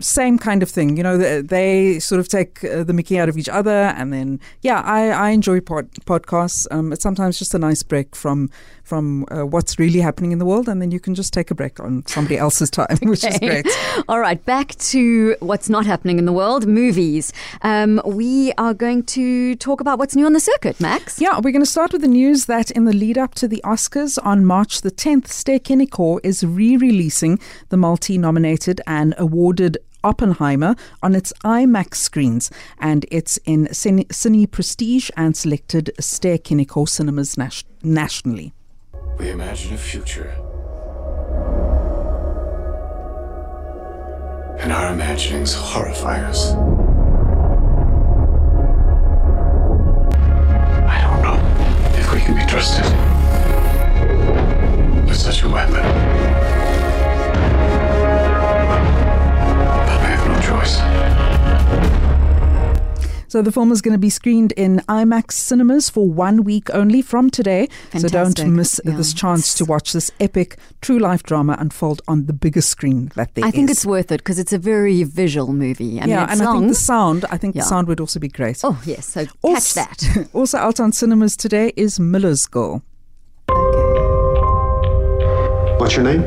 same 0.00 0.38
kind 0.38 0.62
of 0.62 0.70
thing. 0.70 0.96
You 0.96 1.02
know, 1.02 1.16
they, 1.16 1.40
they 1.40 1.98
sort 1.98 2.20
of 2.20 2.28
take 2.28 2.64
uh, 2.64 2.84
the 2.84 2.92
Mickey 2.92 3.18
out 3.18 3.28
of 3.28 3.38
each 3.38 3.48
other, 3.48 3.70
and 3.70 4.12
then 4.12 4.40
yeah, 4.62 4.80
I, 4.80 5.08
I 5.08 5.30
enjoy 5.30 5.60
pod, 5.60 5.90
podcasts. 6.04 6.66
Um, 6.70 6.92
it's 6.92 7.02
sometimes 7.02 7.38
just 7.38 7.54
a 7.54 7.58
nice 7.58 7.82
break 7.82 8.16
from 8.16 8.50
from 8.84 9.26
uh, 9.30 9.46
what's 9.46 9.78
really 9.78 10.00
happening 10.00 10.30
in 10.30 10.38
the 10.38 10.44
world, 10.44 10.68
and 10.68 10.80
then 10.80 10.90
you 10.90 11.00
can 11.00 11.14
just 11.14 11.32
take 11.32 11.50
a 11.50 11.54
break 11.54 11.80
on 11.80 12.06
somebody 12.06 12.36
else's 12.36 12.70
time, 12.70 12.96
which 13.02 13.24
is 13.24 13.38
great. 13.38 13.66
All 14.08 14.20
right, 14.20 14.42
back 14.44 14.76
to 14.76 15.34
what's 15.40 15.68
not 15.68 15.86
happening 15.86 16.18
in 16.18 16.26
the 16.26 16.32
world 16.32 16.66
movies. 16.66 17.32
Um, 17.62 18.00
we 18.04 18.52
are 18.58 18.74
going 18.74 19.02
to 19.04 19.56
talk 19.56 19.80
about 19.80 19.98
what's 19.98 20.14
new 20.14 20.26
on 20.26 20.34
the 20.34 20.40
circuit, 20.40 20.78
Max. 20.80 21.20
Yeah, 21.20 21.36
we're 21.36 21.52
going 21.52 21.64
to 21.64 21.66
start 21.66 21.92
with 21.92 22.02
the 22.02 22.08
news 22.08 22.46
that 22.46 22.70
in 22.70 22.84
the 22.84 22.92
lead 22.92 23.18
up 23.18 23.34
to 23.36 23.48
the 23.48 23.60
Oscars 23.64 24.18
on 24.24 24.44
March 24.44 24.82
the 24.82 24.90
10th, 24.90 25.28
Ster-Kinekor 25.28 26.20
is 26.22 26.44
re-releasing 26.44 27.38
the 27.70 27.76
multi-nominated 27.76 28.80
and 28.86 29.14
awarded 29.18 29.78
Oppenheimer 30.04 30.76
on 31.02 31.14
its 31.14 31.32
IMAX 31.44 31.94
screens, 31.96 32.50
and 32.78 33.06
it's 33.10 33.38
in 33.46 33.66
Cine, 33.68 34.06
Cine 34.08 34.48
Prestige 34.50 35.10
and 35.16 35.36
selected 35.36 35.90
Ster-Kinekor 35.98 36.88
cinemas 36.88 37.36
nas- 37.38 37.64
nationally. 37.82 38.52
We 39.18 39.30
imagine 39.30 39.74
a 39.74 39.78
future. 39.78 40.34
And 44.58 44.72
our 44.72 44.92
imaginings 44.92 45.54
horrify 45.54 46.20
us. 46.24 46.52
I 50.86 51.00
don't 51.02 51.22
know 51.22 51.38
if 51.98 52.12
we 52.12 52.20
can 52.20 52.34
be 52.36 52.44
trusted 52.46 52.84
with 55.06 55.16
such 55.16 55.42
a 55.42 55.48
weapon. 55.48 56.23
So 63.34 63.42
the 63.42 63.50
film 63.50 63.72
is 63.72 63.82
going 63.82 63.94
to 63.94 63.98
be 63.98 64.10
screened 64.10 64.52
in 64.52 64.76
IMAX 64.88 65.32
cinemas 65.32 65.90
for 65.90 66.08
one 66.08 66.44
week 66.44 66.72
only 66.72 67.02
from 67.02 67.30
today. 67.30 67.68
So 67.98 68.06
don't 68.06 68.38
miss 68.46 68.80
Yeah. 68.84 68.96
this 68.96 69.12
chance 69.12 69.54
to 69.54 69.64
watch 69.64 69.92
this 69.92 70.12
epic 70.20 70.56
true 70.82 71.00
life 71.00 71.24
drama 71.24 71.56
unfold 71.58 72.00
on 72.06 72.26
the 72.26 72.32
biggest 72.32 72.68
screen 72.68 73.10
that 73.16 73.34
there 73.34 73.44
I 73.44 73.50
think 73.50 73.70
is. 73.70 73.78
it's 73.78 73.86
worth 73.86 74.12
it 74.12 74.18
because 74.18 74.38
it's 74.38 74.52
a 74.52 74.58
very 74.58 75.02
visual 75.02 75.52
movie. 75.52 76.00
I 76.00 76.04
yeah, 76.04 76.22
it's 76.30 76.32
and 76.40 76.48
I 76.48 76.52
think 76.52 76.68
the 76.68 76.74
sound. 76.76 77.24
I 77.28 77.36
think 77.36 77.56
Yeah. 77.56 77.62
the 77.62 77.68
sound 77.70 77.88
would 77.88 77.98
also 77.98 78.20
be 78.20 78.28
great. 78.28 78.60
oh, 78.62 78.80
yes, 78.86 79.04
so 79.06 79.24
catch 79.24 79.34
Also- 79.42 79.80
that. 79.80 80.28
also 80.32 80.58
out 80.58 80.78
on 80.78 80.92
cinemas 80.92 81.36
today 81.36 81.72
is 81.76 81.98
Miller's 81.98 82.46
Girl. 82.46 82.82
What's 85.80 85.96
your 85.96 86.04
name? 86.04 86.22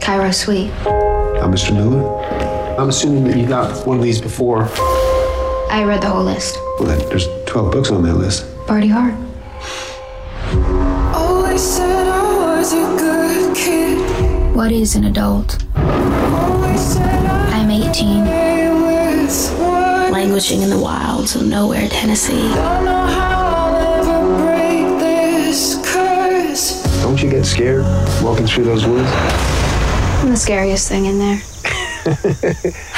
Cairo 0.00 0.30
Sweet. 0.30 0.70
Uh, 0.86 1.42
I'm 1.42 1.52
Mr. 1.52 1.74
Miller. 1.74 2.02
I'm 2.80 2.88
assuming 2.88 3.24
that 3.24 3.36
you 3.36 3.46
got 3.46 3.86
one 3.86 3.98
of 3.98 4.02
these 4.02 4.18
before. 4.22 4.66
I 5.74 5.82
read 5.82 6.02
the 6.02 6.08
whole 6.08 6.22
list. 6.22 6.56
Well, 6.78 6.86
then 6.86 7.00
there's 7.08 7.26
12 7.46 7.72
books 7.72 7.90
on 7.90 8.04
that 8.04 8.14
list. 8.14 8.46
Party 8.68 8.86
hard. 8.86 9.12
Always 11.12 11.60
oh, 11.60 11.74
said 11.76 12.06
I 12.06 12.56
was 12.56 12.72
a 12.72 12.96
good 12.96 13.56
kid. 13.56 14.54
What 14.54 14.70
is 14.70 14.94
an 14.94 15.06
adult? 15.06 15.58
Oh, 15.74 16.62
I 16.64 17.58
I'm 17.58 17.70
18, 17.72 18.24
was 18.24 19.50
languishing 20.12 20.62
in 20.62 20.70
the 20.70 20.78
wilds 20.78 21.34
of 21.34 21.44
nowhere, 21.44 21.88
Tennessee. 21.88 22.54
Don't 22.54 22.84
know 22.84 23.06
how 23.08 23.66
I'll 23.66 23.98
ever 23.98 24.44
break 24.44 25.00
this 25.00 25.74
curse. 25.92 26.84
Don't 27.02 27.20
you 27.20 27.28
get 27.28 27.44
scared 27.44 27.82
walking 28.22 28.46
through 28.46 28.66
those 28.66 28.86
woods? 28.86 29.10
I'm 30.22 30.30
the 30.30 30.36
scariest 30.36 30.88
thing 30.88 31.06
in 31.06 31.18
there. 31.18 31.42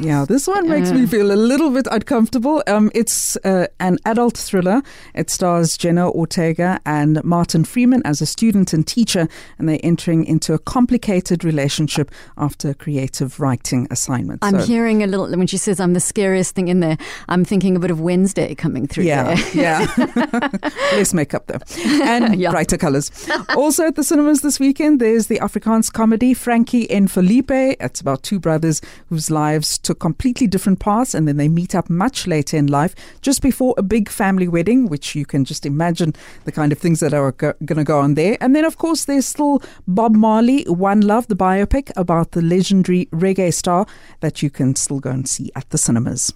Yeah, 0.00 0.24
this 0.28 0.46
one 0.46 0.68
makes 0.68 0.92
me 0.92 1.06
feel 1.06 1.32
a 1.32 1.34
little 1.34 1.70
bit 1.70 1.88
uncomfortable. 1.90 2.62
Um, 2.68 2.88
it's 2.94 3.36
uh, 3.38 3.66
an 3.80 3.98
adult 4.04 4.36
thriller. 4.38 4.80
It 5.14 5.28
stars 5.28 5.76
Jenna 5.76 6.08
Ortega 6.10 6.78
and 6.86 7.22
Martin 7.24 7.64
Freeman 7.64 8.02
as 8.04 8.20
a 8.22 8.26
student 8.26 8.72
and 8.72 8.86
teacher, 8.86 9.26
and 9.58 9.68
they're 9.68 9.80
entering 9.82 10.24
into 10.24 10.54
a 10.54 10.58
complicated 10.60 11.42
relationship 11.44 12.12
after 12.36 12.70
a 12.70 12.74
creative 12.74 13.40
writing 13.40 13.88
assignment. 13.90 14.38
I'm 14.44 14.60
So- 14.60 14.66
hearing 14.66 15.02
a 15.02 15.06
little 15.08 15.28
when 15.36 15.48
she 15.48 15.56
says 15.56 15.80
I'm 15.80 15.94
the 15.94 16.00
scariest 16.00 16.54
thing 16.54 16.68
in 16.68 16.78
there. 16.78 16.96
I'm 17.28 17.44
thinking 17.44 17.74
a 17.74 17.80
bit 17.80 17.90
of 17.90 18.00
Wednesday 18.00 18.54
coming 18.54 18.86
through 18.86 19.04
Yeah, 19.04 19.34
there. 19.34 19.54
yeah. 19.54 20.48
Less 20.92 21.12
makeup 21.12 21.46
though, 21.48 21.58
and 22.02 22.40
brighter 22.50 22.76
colours. 22.78 23.10
also 23.56 23.86
at 23.86 23.96
the 23.96 24.04
cinemas 24.04 24.42
this 24.42 24.60
weekend, 24.60 25.00
there's 25.00 25.26
the 25.26 25.40
Afrikaans 25.40 25.92
comedy 25.92 26.34
Frankie 26.34 26.88
and 26.88 27.10
Felipe. 27.10 27.50
It's 27.50 28.00
about 28.00 28.22
two 28.22 28.38
brothers 28.38 28.80
whose 29.08 29.28
lives 29.30 29.78
took 29.88 30.00
completely 30.00 30.46
different 30.46 30.80
paths, 30.80 31.14
and 31.14 31.26
then 31.26 31.38
they 31.38 31.48
meet 31.48 31.74
up 31.74 31.88
much 31.88 32.26
later 32.26 32.58
in 32.58 32.66
life, 32.66 32.94
just 33.22 33.40
before 33.40 33.74
a 33.78 33.82
big 33.82 34.10
family 34.10 34.46
wedding, 34.46 34.88
which 34.88 35.14
you 35.14 35.24
can 35.24 35.46
just 35.46 35.64
imagine 35.64 36.14
the 36.44 36.52
kind 36.52 36.72
of 36.72 36.78
things 36.78 37.00
that 37.00 37.14
are 37.14 37.32
go- 37.32 37.54
going 37.64 37.78
to 37.78 37.84
go 37.84 37.98
on 37.98 38.14
there. 38.14 38.36
And 38.40 38.54
then, 38.54 38.66
of 38.66 38.76
course, 38.76 39.06
there's 39.06 39.26
still 39.26 39.62
Bob 39.86 40.14
Marley, 40.14 40.64
One 40.64 41.00
Love, 41.00 41.28
the 41.28 41.36
biopic 41.36 41.90
about 41.96 42.32
the 42.32 42.42
legendary 42.42 43.06
reggae 43.06 43.52
star 43.52 43.86
that 44.20 44.42
you 44.42 44.50
can 44.50 44.76
still 44.76 45.00
go 45.00 45.10
and 45.10 45.26
see 45.26 45.50
at 45.56 45.70
the 45.70 45.78
cinemas. 45.78 46.34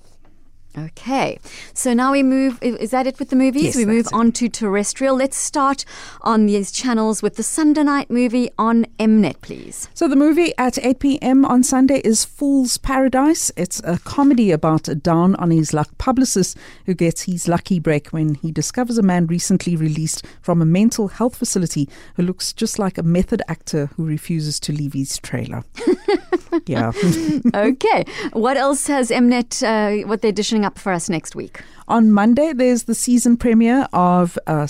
Okay, 0.77 1.39
so 1.75 1.93
now 1.93 2.13
we 2.13 2.23
move. 2.23 2.59
Is 2.63 2.93
that 2.93 3.07
it 3.07 3.19
with 3.19 3.29
the 3.29 3.37
movies? 3.37 3.63
Yes, 3.63 3.77
we 3.77 3.85
move 3.85 4.07
on 4.11 4.33
to 4.33 4.49
terrestrial. 4.49 5.15
Let's 5.15 5.37
start 5.37 5.85
on 6.23 6.47
these 6.47 6.73
channels 6.73 7.23
with 7.23 7.37
the 7.37 7.43
Sunday 7.43 7.83
night 7.83 8.11
movie 8.11 8.49
on 8.59 8.87
Mnet, 8.99 9.43
please. 9.43 9.91
So 9.93 10.09
the 10.09 10.17
movie 10.17 10.57
at 10.57 10.83
8 10.83 10.99
p.m. 10.99 11.45
on 11.45 11.63
Sunday 11.63 12.01
is 12.03 12.25
Fool's 12.25 12.79
Paradise. 12.79 13.53
It's 13.55 13.83
a 13.85 13.99
comedy 13.99 14.51
about 14.51 14.89
a 14.89 14.95
down 14.95 15.35
on 15.35 15.51
his 15.51 15.75
luck 15.75 15.91
publicist 15.99 16.57
who 16.87 16.95
gets 16.95 17.23
his 17.23 17.47
lucky 17.47 17.79
break 17.79 18.09
when 18.09 18.37
he 18.37 18.51
discovers 18.51 18.97
a 18.97 19.03
man 19.03 19.27
recently 19.27 19.77
released 19.77 20.25
from 20.41 20.63
a 20.63 20.67
mental 20.67 21.09
health 21.09 21.37
facility 21.37 21.87
who 22.17 22.23
looks 22.23 22.51
just 22.51 22.79
like 22.79 22.97
a 22.97 23.03
method 23.03 23.43
actor 23.47 23.91
who 23.97 24.07
refuses 24.07 24.59
to 24.61 24.73
leave 24.73 24.95
his 24.95 25.19
trailer. 25.19 25.65
yeah. 26.67 26.93
okay, 27.55 28.05
what 28.33 28.57
else 28.57 28.87
has 28.87 29.11
Mnet? 29.11 29.63
Uh, 29.63 30.07
what 30.07 30.23
they're 30.23 30.33
dishing 30.33 30.65
up 30.65 30.79
for 30.79 30.93
us 30.93 31.09
next 31.09 31.35
week? 31.35 31.61
On 31.89 32.11
Monday, 32.11 32.53
there's 32.53 32.85
the 32.85 32.95
season 32.95 33.37
premiere 33.37 33.87
of 33.93 34.39
uh, 34.47 34.67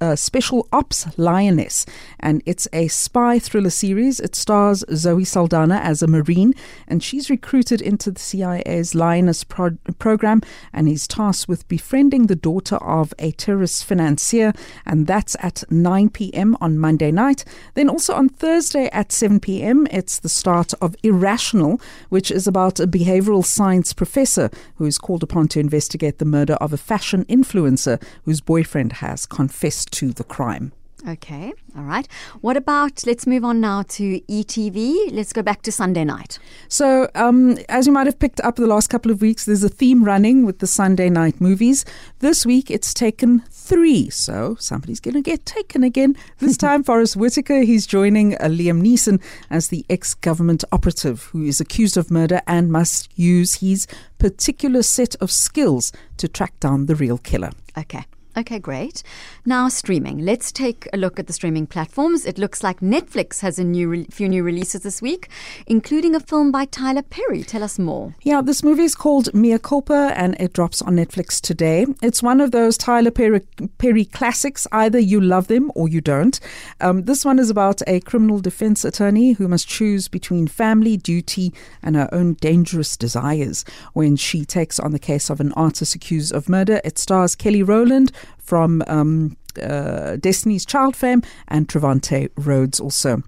uh, 0.00 0.16
Special 0.16 0.68
Ops 0.72 1.06
Lioness, 1.18 1.86
and 2.20 2.42
it's 2.46 2.68
a 2.72 2.88
spy 2.88 3.38
thriller 3.38 3.70
series. 3.70 4.20
It 4.20 4.34
stars 4.34 4.84
Zoe 4.92 5.24
Saldana 5.24 5.76
as 5.76 6.02
a 6.02 6.06
Marine, 6.06 6.54
and 6.86 7.02
she's 7.02 7.30
recruited 7.30 7.80
into 7.80 8.10
the 8.10 8.20
CIA's 8.20 8.94
Lioness 8.94 9.44
pro- 9.44 9.78
program 9.98 10.42
and 10.72 10.88
is 10.88 11.08
tasked 11.08 11.48
with 11.48 11.66
befriending 11.68 12.26
the 12.26 12.36
daughter 12.36 12.76
of 12.76 13.14
a 13.18 13.30
terrorist 13.32 13.84
financier, 13.84 14.52
and 14.84 15.06
that's 15.06 15.36
at 15.40 15.64
9 15.70 16.10
p.m. 16.10 16.56
on 16.60 16.78
Monday 16.78 17.10
night. 17.10 17.44
Then 17.74 17.88
also 17.88 18.14
on 18.14 18.28
Thursday 18.28 18.88
at 18.92 19.12
7 19.12 19.40
p.m., 19.40 19.86
it's 19.90 20.18
the 20.18 20.28
start 20.28 20.74
of 20.80 20.94
Irrational, 21.02 21.80
which 22.08 22.30
is 22.30 22.46
about 22.46 22.80
a 22.80 22.86
behavioral 22.86 23.44
science 23.44 23.92
professor 23.92 24.50
who 24.76 24.84
is 24.84 24.98
called 24.98 25.22
upon 25.22 25.48
to 25.48 25.60
investigate 25.60 26.18
the 26.18 26.24
murder 26.24 26.54
of 26.54 26.72
a 26.72 26.76
fashion 26.76 27.24
influencer 27.26 28.02
whose 28.24 28.40
boyfriend 28.40 28.94
has 28.94 29.26
confessed 29.26 29.85
to 29.90 30.12
the 30.12 30.24
crime. 30.24 30.72
Okay, 31.06 31.52
all 31.76 31.84
right. 31.84 32.08
What 32.40 32.56
about? 32.56 33.06
Let's 33.06 33.28
move 33.28 33.44
on 33.44 33.60
now 33.60 33.82
to 33.82 34.20
ETV. 34.22 35.12
Let's 35.12 35.32
go 35.32 35.40
back 35.40 35.62
to 35.62 35.70
Sunday 35.70 36.04
night. 36.04 36.40
So, 36.68 37.08
um, 37.14 37.58
as 37.68 37.86
you 37.86 37.92
might 37.92 38.06
have 38.06 38.18
picked 38.18 38.40
up 38.40 38.56
the 38.56 38.66
last 38.66 38.88
couple 38.88 39.12
of 39.12 39.20
weeks, 39.20 39.44
there's 39.44 39.62
a 39.62 39.68
theme 39.68 40.02
running 40.02 40.44
with 40.44 40.58
the 40.58 40.66
Sunday 40.66 41.08
night 41.08 41.40
movies. 41.40 41.84
This 42.20 42.44
week, 42.44 42.72
it's 42.72 42.92
taken 42.92 43.44
three. 43.50 44.10
So, 44.10 44.56
somebody's 44.58 44.98
going 44.98 45.14
to 45.14 45.22
get 45.22 45.46
taken 45.46 45.84
again. 45.84 46.16
This 46.38 46.56
time, 46.66 46.82
Forest 46.82 47.14
Whitaker, 47.14 47.60
he's 47.60 47.86
joining 47.86 48.34
uh, 48.34 48.46
Liam 48.46 48.82
Neeson 48.82 49.22
as 49.48 49.68
the 49.68 49.84
ex 49.88 50.14
government 50.14 50.64
operative 50.72 51.24
who 51.24 51.44
is 51.44 51.60
accused 51.60 51.96
of 51.96 52.10
murder 52.10 52.40
and 52.48 52.72
must 52.72 53.16
use 53.16 53.56
his 53.56 53.86
particular 54.18 54.82
set 54.82 55.14
of 55.16 55.30
skills 55.30 55.92
to 56.16 56.26
track 56.26 56.58
down 56.58 56.86
the 56.86 56.96
real 56.96 57.18
killer. 57.18 57.50
Okay. 57.78 58.06
Okay, 58.38 58.58
great. 58.58 59.02
Now 59.46 59.68
streaming. 59.68 60.18
Let's 60.18 60.52
take 60.52 60.86
a 60.92 60.98
look 60.98 61.18
at 61.18 61.26
the 61.26 61.32
streaming 61.32 61.66
platforms. 61.66 62.26
It 62.26 62.36
looks 62.36 62.62
like 62.62 62.80
Netflix 62.80 63.40
has 63.40 63.58
a 63.58 63.64
new 63.64 63.88
re- 63.88 64.06
few 64.10 64.28
new 64.28 64.42
releases 64.42 64.82
this 64.82 65.00
week, 65.00 65.30
including 65.66 66.14
a 66.14 66.20
film 66.20 66.52
by 66.52 66.66
Tyler 66.66 67.00
Perry. 67.00 67.42
Tell 67.42 67.62
us 67.62 67.78
more. 67.78 68.14
Yeah, 68.20 68.42
this 68.42 68.62
movie 68.62 68.82
is 68.82 68.94
called 68.94 69.32
Mea 69.32 69.58
Culpa 69.58 70.12
and 70.14 70.36
it 70.38 70.52
drops 70.52 70.82
on 70.82 70.96
Netflix 70.96 71.40
today. 71.40 71.86
It's 72.02 72.22
one 72.22 72.42
of 72.42 72.50
those 72.50 72.76
Tyler 72.76 73.10
Perry, 73.10 73.40
Perry 73.78 74.04
classics. 74.04 74.66
Either 74.70 74.98
you 74.98 75.18
love 75.18 75.46
them 75.46 75.72
or 75.74 75.88
you 75.88 76.02
don't. 76.02 76.38
Um, 76.82 77.04
this 77.04 77.24
one 77.24 77.38
is 77.38 77.48
about 77.48 77.80
a 77.86 78.00
criminal 78.00 78.40
defense 78.40 78.84
attorney 78.84 79.32
who 79.32 79.48
must 79.48 79.66
choose 79.66 80.08
between 80.08 80.46
family, 80.46 80.98
duty, 80.98 81.54
and 81.82 81.96
her 81.96 82.10
own 82.12 82.34
dangerous 82.34 82.98
desires 82.98 83.64
when 83.94 84.14
she 84.14 84.44
takes 84.44 84.78
on 84.78 84.92
the 84.92 84.98
case 84.98 85.30
of 85.30 85.40
an 85.40 85.52
artist 85.54 85.94
accused 85.94 86.34
of 86.34 86.50
murder. 86.50 86.82
It 86.84 86.98
stars 86.98 87.34
Kelly 87.34 87.62
Rowland 87.62 88.12
from. 88.38 88.82
Um, 88.86 89.36
uh, 89.58 90.16
Destiny's 90.16 90.64
Child 90.64 90.96
fame 90.96 91.22
and 91.48 91.68
Trevante 91.68 92.30
Rhodes 92.36 92.80
also. 92.80 93.22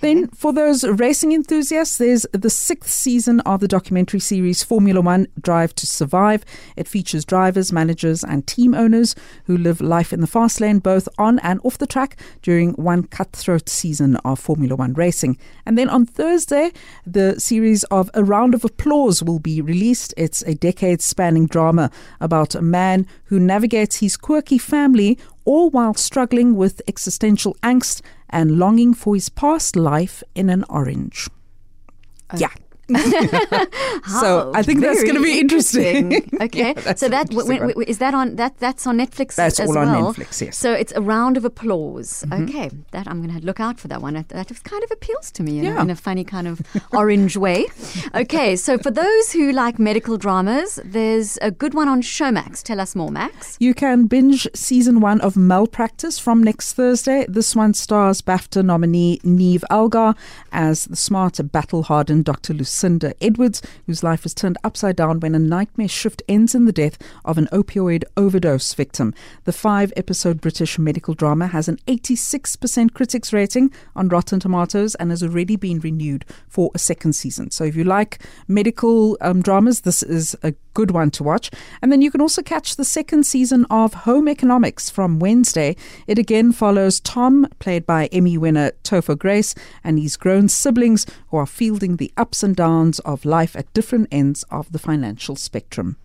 Then, 0.00 0.28
for 0.28 0.52
those 0.52 0.84
racing 0.84 1.32
enthusiasts, 1.32 1.98
there's 1.98 2.26
the 2.32 2.50
sixth 2.50 2.90
season 2.90 3.40
of 3.40 3.60
the 3.60 3.68
documentary 3.68 4.20
series 4.20 4.62
Formula 4.62 5.00
One 5.00 5.26
Drive 5.40 5.74
to 5.76 5.86
Survive. 5.86 6.44
It 6.76 6.88
features 6.88 7.24
drivers, 7.24 7.72
managers, 7.72 8.24
and 8.24 8.46
team 8.46 8.74
owners 8.74 9.14
who 9.46 9.56
live 9.56 9.80
life 9.80 10.12
in 10.12 10.20
the 10.20 10.26
fast 10.26 10.60
lane, 10.60 10.78
both 10.78 11.08
on 11.18 11.38
and 11.40 11.60
off 11.64 11.78
the 11.78 11.86
track, 11.86 12.16
during 12.42 12.72
one 12.72 13.04
cutthroat 13.04 13.68
season 13.68 14.16
of 14.16 14.38
Formula 14.38 14.76
One 14.76 14.94
racing. 14.94 15.38
And 15.66 15.78
then 15.78 15.88
on 15.88 16.06
Thursday, 16.06 16.72
the 17.06 17.38
series 17.40 17.84
of 17.84 18.10
A 18.14 18.24
Round 18.24 18.54
of 18.54 18.64
Applause 18.64 19.22
will 19.22 19.38
be 19.38 19.60
released. 19.60 20.14
It's 20.16 20.42
a 20.42 20.54
decade 20.54 21.00
spanning 21.00 21.46
drama 21.46 21.90
about 22.20 22.54
a 22.54 22.62
man 22.62 23.06
who 23.24 23.38
navigates 23.38 23.96
his 23.96 24.16
quirky 24.16 24.58
family 24.58 25.18
all 25.44 25.70
while 25.70 25.94
struggling 25.94 26.56
with 26.56 26.82
existential 26.88 27.56
angst 27.62 28.00
and 28.30 28.58
longing 28.58 28.94
for 28.94 29.14
his 29.14 29.28
past 29.28 29.76
life 29.76 30.22
in 30.34 30.48
an 30.50 30.64
orange. 30.68 31.28
Yeah. 32.36 32.48
so 34.20 34.52
I 34.54 34.62
think 34.62 34.80
that's 34.80 35.02
going 35.02 35.14
to 35.16 35.22
be 35.22 35.38
interesting. 35.40 36.28
okay, 36.40 36.74
Yeah, 36.76 36.94
so 36.94 37.08
that 37.08 37.30
interesting 37.30 37.58
w- 37.58 37.68
w- 37.74 37.88
is 37.88 37.98
that 37.98 38.14
on 38.14 38.36
that 38.36 38.58
that's 38.58 38.86
on 38.86 38.98
Netflix. 38.98 39.34
That's 39.36 39.60
as 39.60 39.68
all 39.68 39.78
on. 39.78 39.88
Netflix, 40.14 40.40
yes. 40.40 40.56
So 40.58 40.72
it's 40.72 40.92
a 40.92 41.00
round 41.00 41.36
of 41.36 41.44
applause. 41.44 42.24
Mhm. 42.28 42.48
Okay, 42.48 42.70
that 42.92 43.06
I'm 43.08 43.22
going 43.22 43.38
to 43.40 43.44
look 43.46 43.60
out 43.60 43.78
for 43.80 43.88
that 43.88 44.00
one. 44.02 44.14
That, 44.14 44.28
kind 44.64 44.84
of 44.84 44.90
appeals 44.92 45.30
to 45.32 45.42
me 45.42 45.58
in, 45.58 45.64
Yeah. 45.64 45.78
a, 45.78 45.82
in 45.82 45.90
a 45.90 45.96
funny 45.96 46.24
kind 46.24 46.46
of 46.46 46.60
orange 46.92 47.36
way. 47.36 47.66
Okay, 48.14 48.56
so 48.56 48.78
for 48.78 48.90
those 48.90 49.32
who 49.32 49.52
like 49.52 49.78
medical 49.78 50.16
dramas, 50.16 50.78
there's 50.84 51.38
a 51.42 51.50
good 51.50 51.74
one 51.74 51.88
on 51.88 52.02
Showmax. 52.02 52.62
Tell 52.62 52.80
us 52.80 52.94
more, 52.94 53.10
Max. 53.10 53.56
You 53.60 53.74
can 53.74 54.06
binge 54.06 54.46
season 54.54 55.00
one 55.00 55.20
of 55.20 55.36
Malpractice 55.36 56.18
from 56.18 56.42
next 56.42 56.74
Thursday. 56.74 57.26
This 57.28 57.56
one 57.56 57.74
stars 57.74 58.22
BAFTA 58.22 58.64
nominee 58.64 59.18
Niamh 59.24 59.64
Algar 59.70 60.14
as 60.52 60.84
the 60.84 60.96
smart, 60.96 61.40
battle 61.52 61.82
hardened 61.84 62.24
Dr. 62.24 62.52
Lucinda 62.74 63.14
Edwards, 63.20 63.62
whose 63.86 64.02
life 64.02 64.26
is 64.26 64.34
turned 64.34 64.58
upside 64.64 64.96
down 64.96 65.20
when 65.20 65.36
a 65.36 65.38
nightmare 65.38 65.86
shift 65.86 66.24
ends 66.28 66.56
in 66.56 66.64
the 66.64 66.72
death 66.72 66.98
of 67.24 67.38
an 67.38 67.46
opioid 67.52 68.02
overdose 68.16 68.74
victim. 68.74 69.14
The 69.44 69.52
five 69.52 69.92
episode 69.96 70.40
British 70.40 70.76
medical 70.76 71.14
drama 71.14 71.46
has 71.46 71.68
an 71.68 71.78
86% 71.86 72.92
critics 72.92 73.32
rating 73.32 73.72
on 73.94 74.08
Rotten 74.08 74.40
Tomatoes 74.40 74.96
and 74.96 75.10
has 75.10 75.22
already 75.22 75.54
been 75.54 75.78
renewed 75.78 76.24
for 76.48 76.72
a 76.74 76.80
second 76.80 77.12
season. 77.12 77.52
So 77.52 77.62
if 77.62 77.76
you 77.76 77.84
like 77.84 78.18
medical 78.48 79.16
um, 79.20 79.40
dramas, 79.40 79.82
this 79.82 80.02
is 80.02 80.34
a 80.42 80.52
good 80.74 80.90
one 80.90 81.10
to 81.12 81.22
watch. 81.22 81.52
And 81.80 81.92
then 81.92 82.02
you 82.02 82.10
can 82.10 82.20
also 82.20 82.42
catch 82.42 82.74
the 82.74 82.84
second 82.84 83.24
season 83.24 83.64
of 83.70 83.94
Home 83.94 84.28
Economics 84.28 84.90
from 84.90 85.20
Wednesday. 85.20 85.76
It 86.08 86.18
again 86.18 86.50
follows 86.50 86.98
Tom, 86.98 87.46
played 87.60 87.86
by 87.86 88.06
Emmy 88.06 88.36
winner 88.36 88.72
Topher 88.82 89.16
Grace, 89.16 89.54
and 89.84 89.98
his 89.98 90.16
grown 90.16 90.48
siblings 90.48 91.06
who 91.28 91.36
are 91.36 91.46
fielding 91.46 91.96
the 91.96 92.12
ups 92.16 92.42
and 92.42 92.56
downs 92.56 92.63
of 93.00 93.24
life 93.24 93.56
at 93.56 93.72
different 93.74 94.08
ends 94.10 94.44
of 94.50 94.72
the 94.72 94.78
financial 94.78 95.36
spectrum. 95.36 95.96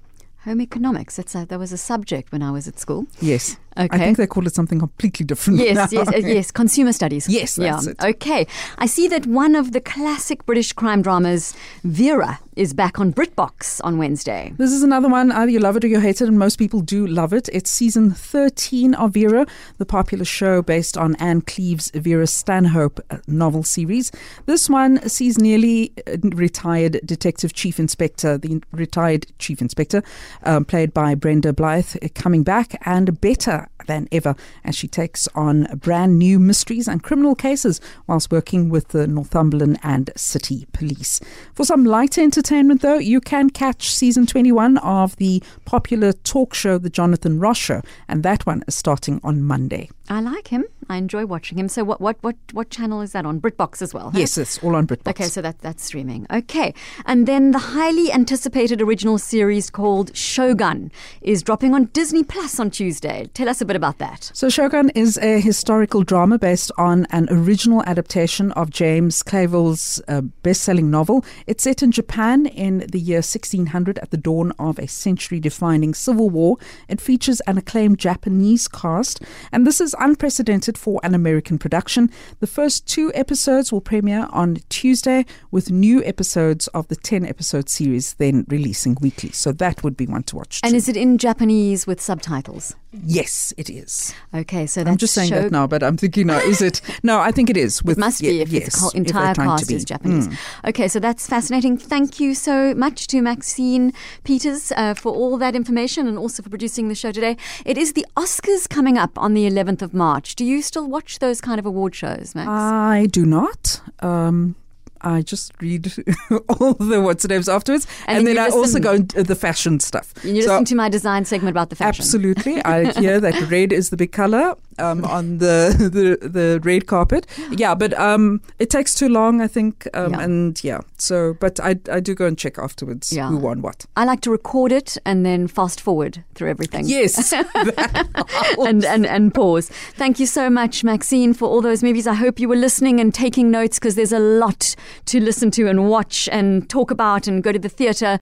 Home 0.44 0.62
economics. 0.62 1.18
That's 1.18 1.36
a, 1.36 1.46
that 1.46 1.60
was 1.60 1.72
a 1.72 1.78
subject 1.78 2.32
when 2.32 2.42
I 2.42 2.52
was 2.52 2.68
at 2.68 2.80
school. 2.80 3.08
Yes. 3.20 3.58
I 3.80 3.98
think 3.98 4.18
they 4.18 4.28
call 4.28 4.46
it 4.46 4.54
something 4.54 4.80
completely 4.80 5.26
different. 5.26 5.60
Yes, 5.60 5.92
now. 5.92 6.02
yes, 6.02 6.08
uh, 6.14 6.18
yes. 6.18 6.52
Consumer 6.52 6.92
studies. 6.92 7.30
Yes, 7.30 7.58
yeah. 7.58 7.80
it. 7.82 8.02
Okay. 8.04 8.46
I 8.78 8.86
see 8.86 9.08
that 9.08 9.26
one 9.26 9.56
of 9.56 9.72
the 9.72 9.82
classic 9.82 10.46
British 10.46 10.74
crime 10.74 11.02
dramas, 11.02 11.54
Vera, 11.84 12.40
is 12.60 12.74
back 12.74 13.00
on 13.00 13.14
BritBox 13.14 13.80
on 13.86 13.98
Wednesday. 13.98 14.54
This 14.58 14.74
is 14.74 14.84
another 14.84 15.08
one. 15.08 15.32
Either 15.32 15.50
you 15.50 15.60
love 15.60 15.78
it 15.78 15.86
or 15.86 15.88
you 15.88 16.02
hate 16.02 16.20
it, 16.20 16.28
and 16.28 16.38
most 16.38 16.58
people 16.58 16.82
do 16.82 17.08
love 17.08 17.32
it. 17.32 17.48
It's 17.54 17.70
season 17.70 18.12
13 18.12 18.96
of 18.96 19.14
Vera, 19.14 19.48
the 19.78 19.86
popular 19.86 20.26
show 20.26 20.62
based 20.62 20.98
on 20.98 21.16
Ann 21.16 21.40
Cleeves' 21.40 21.90
Vera 21.92 22.28
Stanhope 22.28 23.00
uh, 23.10 23.20
novel 23.28 23.64
series. 23.64 24.12
This 24.46 24.70
one 24.70 25.08
sees 25.08 25.38
nearly 25.38 25.94
uh, 26.06 26.18
retired 26.36 27.00
Detective 27.06 27.54
Chief 27.54 27.80
Inspector, 27.80 28.40
the 28.40 28.62
retired 28.74 29.28
Chief 29.40 29.62
Inspector, 29.62 30.04
um, 30.44 30.66
played 30.66 30.94
by 30.94 31.16
Brenda 31.16 31.54
Blythe, 31.54 31.96
coming 32.14 32.44
back 32.44 32.76
and 32.86 33.22
better 33.22 33.69
than 33.88 34.08
ever 34.12 34.36
as 34.64 34.76
she 34.76 34.88
takes 34.88 35.28
on 35.36 35.66
brand 35.78 36.20
new 36.20 36.40
mysteries 36.40 36.88
and 36.88 37.04
criminal 37.04 37.36
cases 37.36 37.82
whilst 38.08 38.32
working 38.32 38.70
with 38.70 38.90
the 38.90 39.08
Northumberland 39.08 39.80
and 39.84 40.12
City 40.16 40.68
Police. 40.74 41.20
For 41.54 41.66
some 41.66 41.86
lighter 41.86 42.22
entertainment, 42.22 42.82
though, 42.82 42.98
you 42.98 43.22
can 43.22 43.50
catch 43.50 43.92
season 43.92 44.26
21 44.26 44.78
of 44.78 45.16
the 45.16 45.42
popular 45.66 46.14
talk 46.14 46.54
show, 46.54 46.78
The 46.78 46.90
Jonathan 46.90 47.40
Ross 47.40 47.58
Show, 47.58 47.82
and 48.08 48.24
that 48.24 48.46
one 48.46 48.64
is 48.68 48.76
starting 48.76 49.20
on 49.24 49.44
Monday. 49.44 49.90
I 50.10 50.22
like 50.22 50.50
him. 50.50 50.66
I 50.90 50.98
enjoy 50.98 51.26
watching 51.28 51.60
him. 51.60 51.70
So 51.70 51.84
what 51.84 52.02
what 52.02 52.18
what 52.22 52.36
what 52.52 52.72
channel 52.72 53.02
is 53.02 53.12
that 53.12 53.26
on? 53.26 53.40
BritBox 53.40 53.82
as 53.84 53.94
well. 53.94 54.10
huh? 54.10 54.18
Yes, 54.20 54.38
it's 54.40 54.58
all 54.64 54.76
on 54.76 54.88
BritBox. 54.88 55.10
Okay, 55.12 55.26
so 55.26 55.42
that 55.42 55.60
that's 55.60 55.84
streaming. 55.86 56.26
Okay, 56.32 56.74
and 57.06 57.28
then 57.28 57.52
the 57.52 57.60
highly 57.60 58.12
anticipated 58.12 58.82
original 58.82 59.20
series 59.20 59.70
called 59.70 60.16
Shogun 60.18 60.92
is 61.22 61.44
dropping 61.44 61.76
on 61.76 61.86
Disney 61.86 62.24
Plus 62.24 62.60
on 62.60 62.72
Tuesday. 62.72 63.30
Tell 63.36 63.48
us 63.48 63.62
a 63.62 63.66
bit 63.66 63.76
about 63.76 64.00
that. 64.00 64.32
So, 64.34 64.50
Shogun 64.50 64.90
is 64.96 65.20
a 65.20 65.40
historical 65.40 66.02
drama 66.04 66.40
based 66.40 66.72
on 66.78 67.06
an 67.12 67.28
original 67.30 67.84
adaptation 67.84 68.52
of 68.54 68.72
James 68.72 69.22
Clavell's 69.22 70.02
uh, 70.08 70.22
best 70.22 70.62
selling 70.64 70.90
novel. 70.90 71.24
It's 71.46 71.64
set 71.64 71.84
in 71.84 71.92
Japan 71.92 72.48
in 72.48 72.80
the 72.80 73.00
year 73.00 73.18
1600 73.18 74.00
at 74.00 74.10
the 74.10 74.18
dawn 74.18 74.54
of 74.58 74.80
a 74.80 74.88
century 74.88 75.40
defining 75.40 75.94
civil 75.94 76.32
war. 76.32 76.58
It 76.88 77.00
features 77.00 77.42
an 77.42 77.60
acclaimed 77.60 78.00
Japanese 78.00 78.68
cast, 78.68 79.22
and 79.52 79.68
this 79.68 79.80
is 79.80 79.96
unprecedented 80.00 80.79
for 80.80 81.00
an 81.04 81.14
American 81.14 81.60
production. 81.60 82.10
The 82.40 82.48
first 82.48 82.88
two 82.88 83.12
episodes 83.14 83.72
will 83.72 83.82
premiere 83.82 84.28
on 84.32 84.58
Tuesday, 84.70 85.26
with 85.52 85.70
new 85.70 86.04
episodes 86.04 86.68
of 86.70 86.88
the 86.88 86.96
10 86.96 87.26
episode 87.26 87.70
series 87.70 88.14
then 88.16 88.46
releasing 88.48 88.98
weekly. 89.02 89.32
So, 89.32 89.52
that 89.52 89.84
would 89.84 89.98
be 89.98 90.08
one 90.08 90.24
to 90.24 90.38
watch. 90.38 90.62
And 90.64 90.76
is 90.76 90.88
it 90.88 90.96
in 90.96 91.18
Japanese 91.18 91.86
with 91.86 92.02
subtitles? 92.02 92.76
Yes, 92.92 93.54
it 93.56 93.70
is. 93.70 94.16
Okay, 94.34 94.66
so 94.66 94.84
that's 94.84 94.92
I'm 94.92 94.98
just 94.98 95.14
saying 95.14 95.30
Shog- 95.30 95.44
that 95.44 95.52
now, 95.52 95.68
but 95.68 95.84
I'm 95.84 95.96
thinking 95.96 96.28
now, 96.28 96.40
is 96.40 96.62
it? 96.62 96.82
No, 97.04 97.20
I 97.20 97.32
think 97.32 97.50
it 97.50 97.56
is. 97.58 97.84
With, 97.84 97.98
it 97.98 98.02
must 98.02 98.22
be 98.22 98.28
ye- 98.28 98.42
if 98.42 98.50
yes, 98.50 98.68
it's 98.68 98.92
the 98.92 98.98
entire 98.98 99.36
cast 99.36 99.72
is 99.72 99.86
Japanese. 99.86 100.28
Mm. 100.28 100.70
Okay, 100.70 100.88
so 100.88 101.00
that's 101.00 101.28
fascinating. 101.28 101.78
Thank 101.78 102.20
you 102.20 102.34
so 102.34 102.74
much 102.74 103.08
to 103.08 103.22
Maxine 103.22 103.94
Peters 104.24 104.72
uh, 104.76 104.96
for 104.96 105.14
all 105.14 105.38
that 105.38 105.56
information 105.56 106.08
and 106.08 106.18
also 106.18 106.42
for 106.42 106.50
producing 106.50 106.88
the 106.90 106.96
show 106.96 107.12
today. 107.12 107.38
It 107.66 107.78
is 107.78 107.94
the 107.94 108.06
Oscars 108.18 108.68
coming 108.68 108.98
up 108.98 109.18
on 109.18 109.34
the 109.34 109.48
11th 109.50 109.82
of 109.82 109.94
March. 109.94 110.36
Do 110.36 110.44
you 110.44 110.62
still 110.62 110.88
watch 110.88 111.20
those 111.20 111.42
kind 111.42 111.60
of 111.60 111.66
award 111.66 111.94
shows, 111.96 112.34
Max? 112.34 112.50
I 112.50 113.08
do 113.12 113.26
not. 113.26 113.82
Um, 114.00 114.56
I 115.02 115.22
just 115.22 115.52
read 115.62 115.92
all 116.50 116.74
the 116.74 117.02
what's 117.02 117.28
names 117.28 117.48
afterwards, 117.50 117.88
And 118.08 118.18
and, 118.20 118.28
then 118.28 118.36
then, 118.36 118.52
I 118.52 118.56
also 118.56 118.80
go 118.80 118.94
into 118.94 119.24
the 119.24 119.36
fashion 119.36 119.80
stuff. 119.80 120.14
you 120.24 120.42
So- 120.42 120.50
listen 120.52 120.66
to 120.66 120.76
my 120.76 120.90
design 120.90 121.26
segment 121.26 121.52
about 121.52 121.70
the 121.70 121.76
fashion. 121.76 122.04
Absolutely, 122.04 122.64
I 122.64 122.92
hear 122.94 123.20
that 123.20 123.50
red 123.50 123.72
is 123.74 123.90
the 123.90 123.98
big 123.98 124.12
color 124.12 124.56
um, 124.80 125.06
on 125.06 125.38
the, 125.40 125.76
the 126.22 126.28
the 126.28 126.60
red 126.64 126.86
carpet. 126.88 127.28
Yeah, 127.52 127.76
but 127.76 127.94
um, 128.00 128.42
it 128.60 128.70
takes 128.70 128.96
too 128.96 129.10
long, 129.10 129.42
I 129.42 129.48
think, 129.48 129.88
um, 129.94 130.14
Yeah. 130.14 130.22
and 130.22 130.64
yeah. 130.64 130.80
So, 130.98 131.36
but 131.40 131.60
I 131.60 131.76
I 131.92 132.00
do 132.00 132.16
go 132.16 132.26
and 132.26 132.38
check 132.38 132.58
afterwards 132.58 133.12
Yeah. 133.14 133.28
who 133.30 133.38
won 133.38 133.62
what. 133.62 133.86
I 133.96 134.06
like 134.06 134.22
to 134.22 134.32
record 134.32 134.72
it 134.72 134.98
and 135.06 135.26
then 135.26 135.48
fast 135.48 135.82
forward 135.82 136.24
through 136.36 136.50
everything. 136.50 136.86
Yes, 136.88 137.34
and, 138.60 138.84
and, 138.86 139.06
and 139.06 139.34
pause. 139.34 139.70
Thank 139.96 140.20
you 140.20 140.26
so 140.26 140.50
much, 140.50 140.84
Maxine, 140.84 141.34
for 141.34 141.48
all 141.48 141.62
those 141.62 141.84
movies. 141.84 142.08
I 142.08 142.14
hope 142.14 142.40
you 142.40 142.50
were 142.50 142.56
listening 142.56 143.00
and 143.00 143.14
taking 143.14 143.52
notes 143.52 143.78
because 143.80 143.96
there's 143.96 144.14
a 144.14 144.20
lot 144.20 144.76
to 145.06 145.20
listen 145.20 145.52
to 145.52 145.68
and 145.68 145.90
watch 145.90 146.28
and 146.32 146.68
talk 146.70 146.92
about 146.92 147.28
and 147.28 147.44
go 147.44 147.52
to 147.52 147.60
the 147.60 147.70
theatre. 147.70 148.18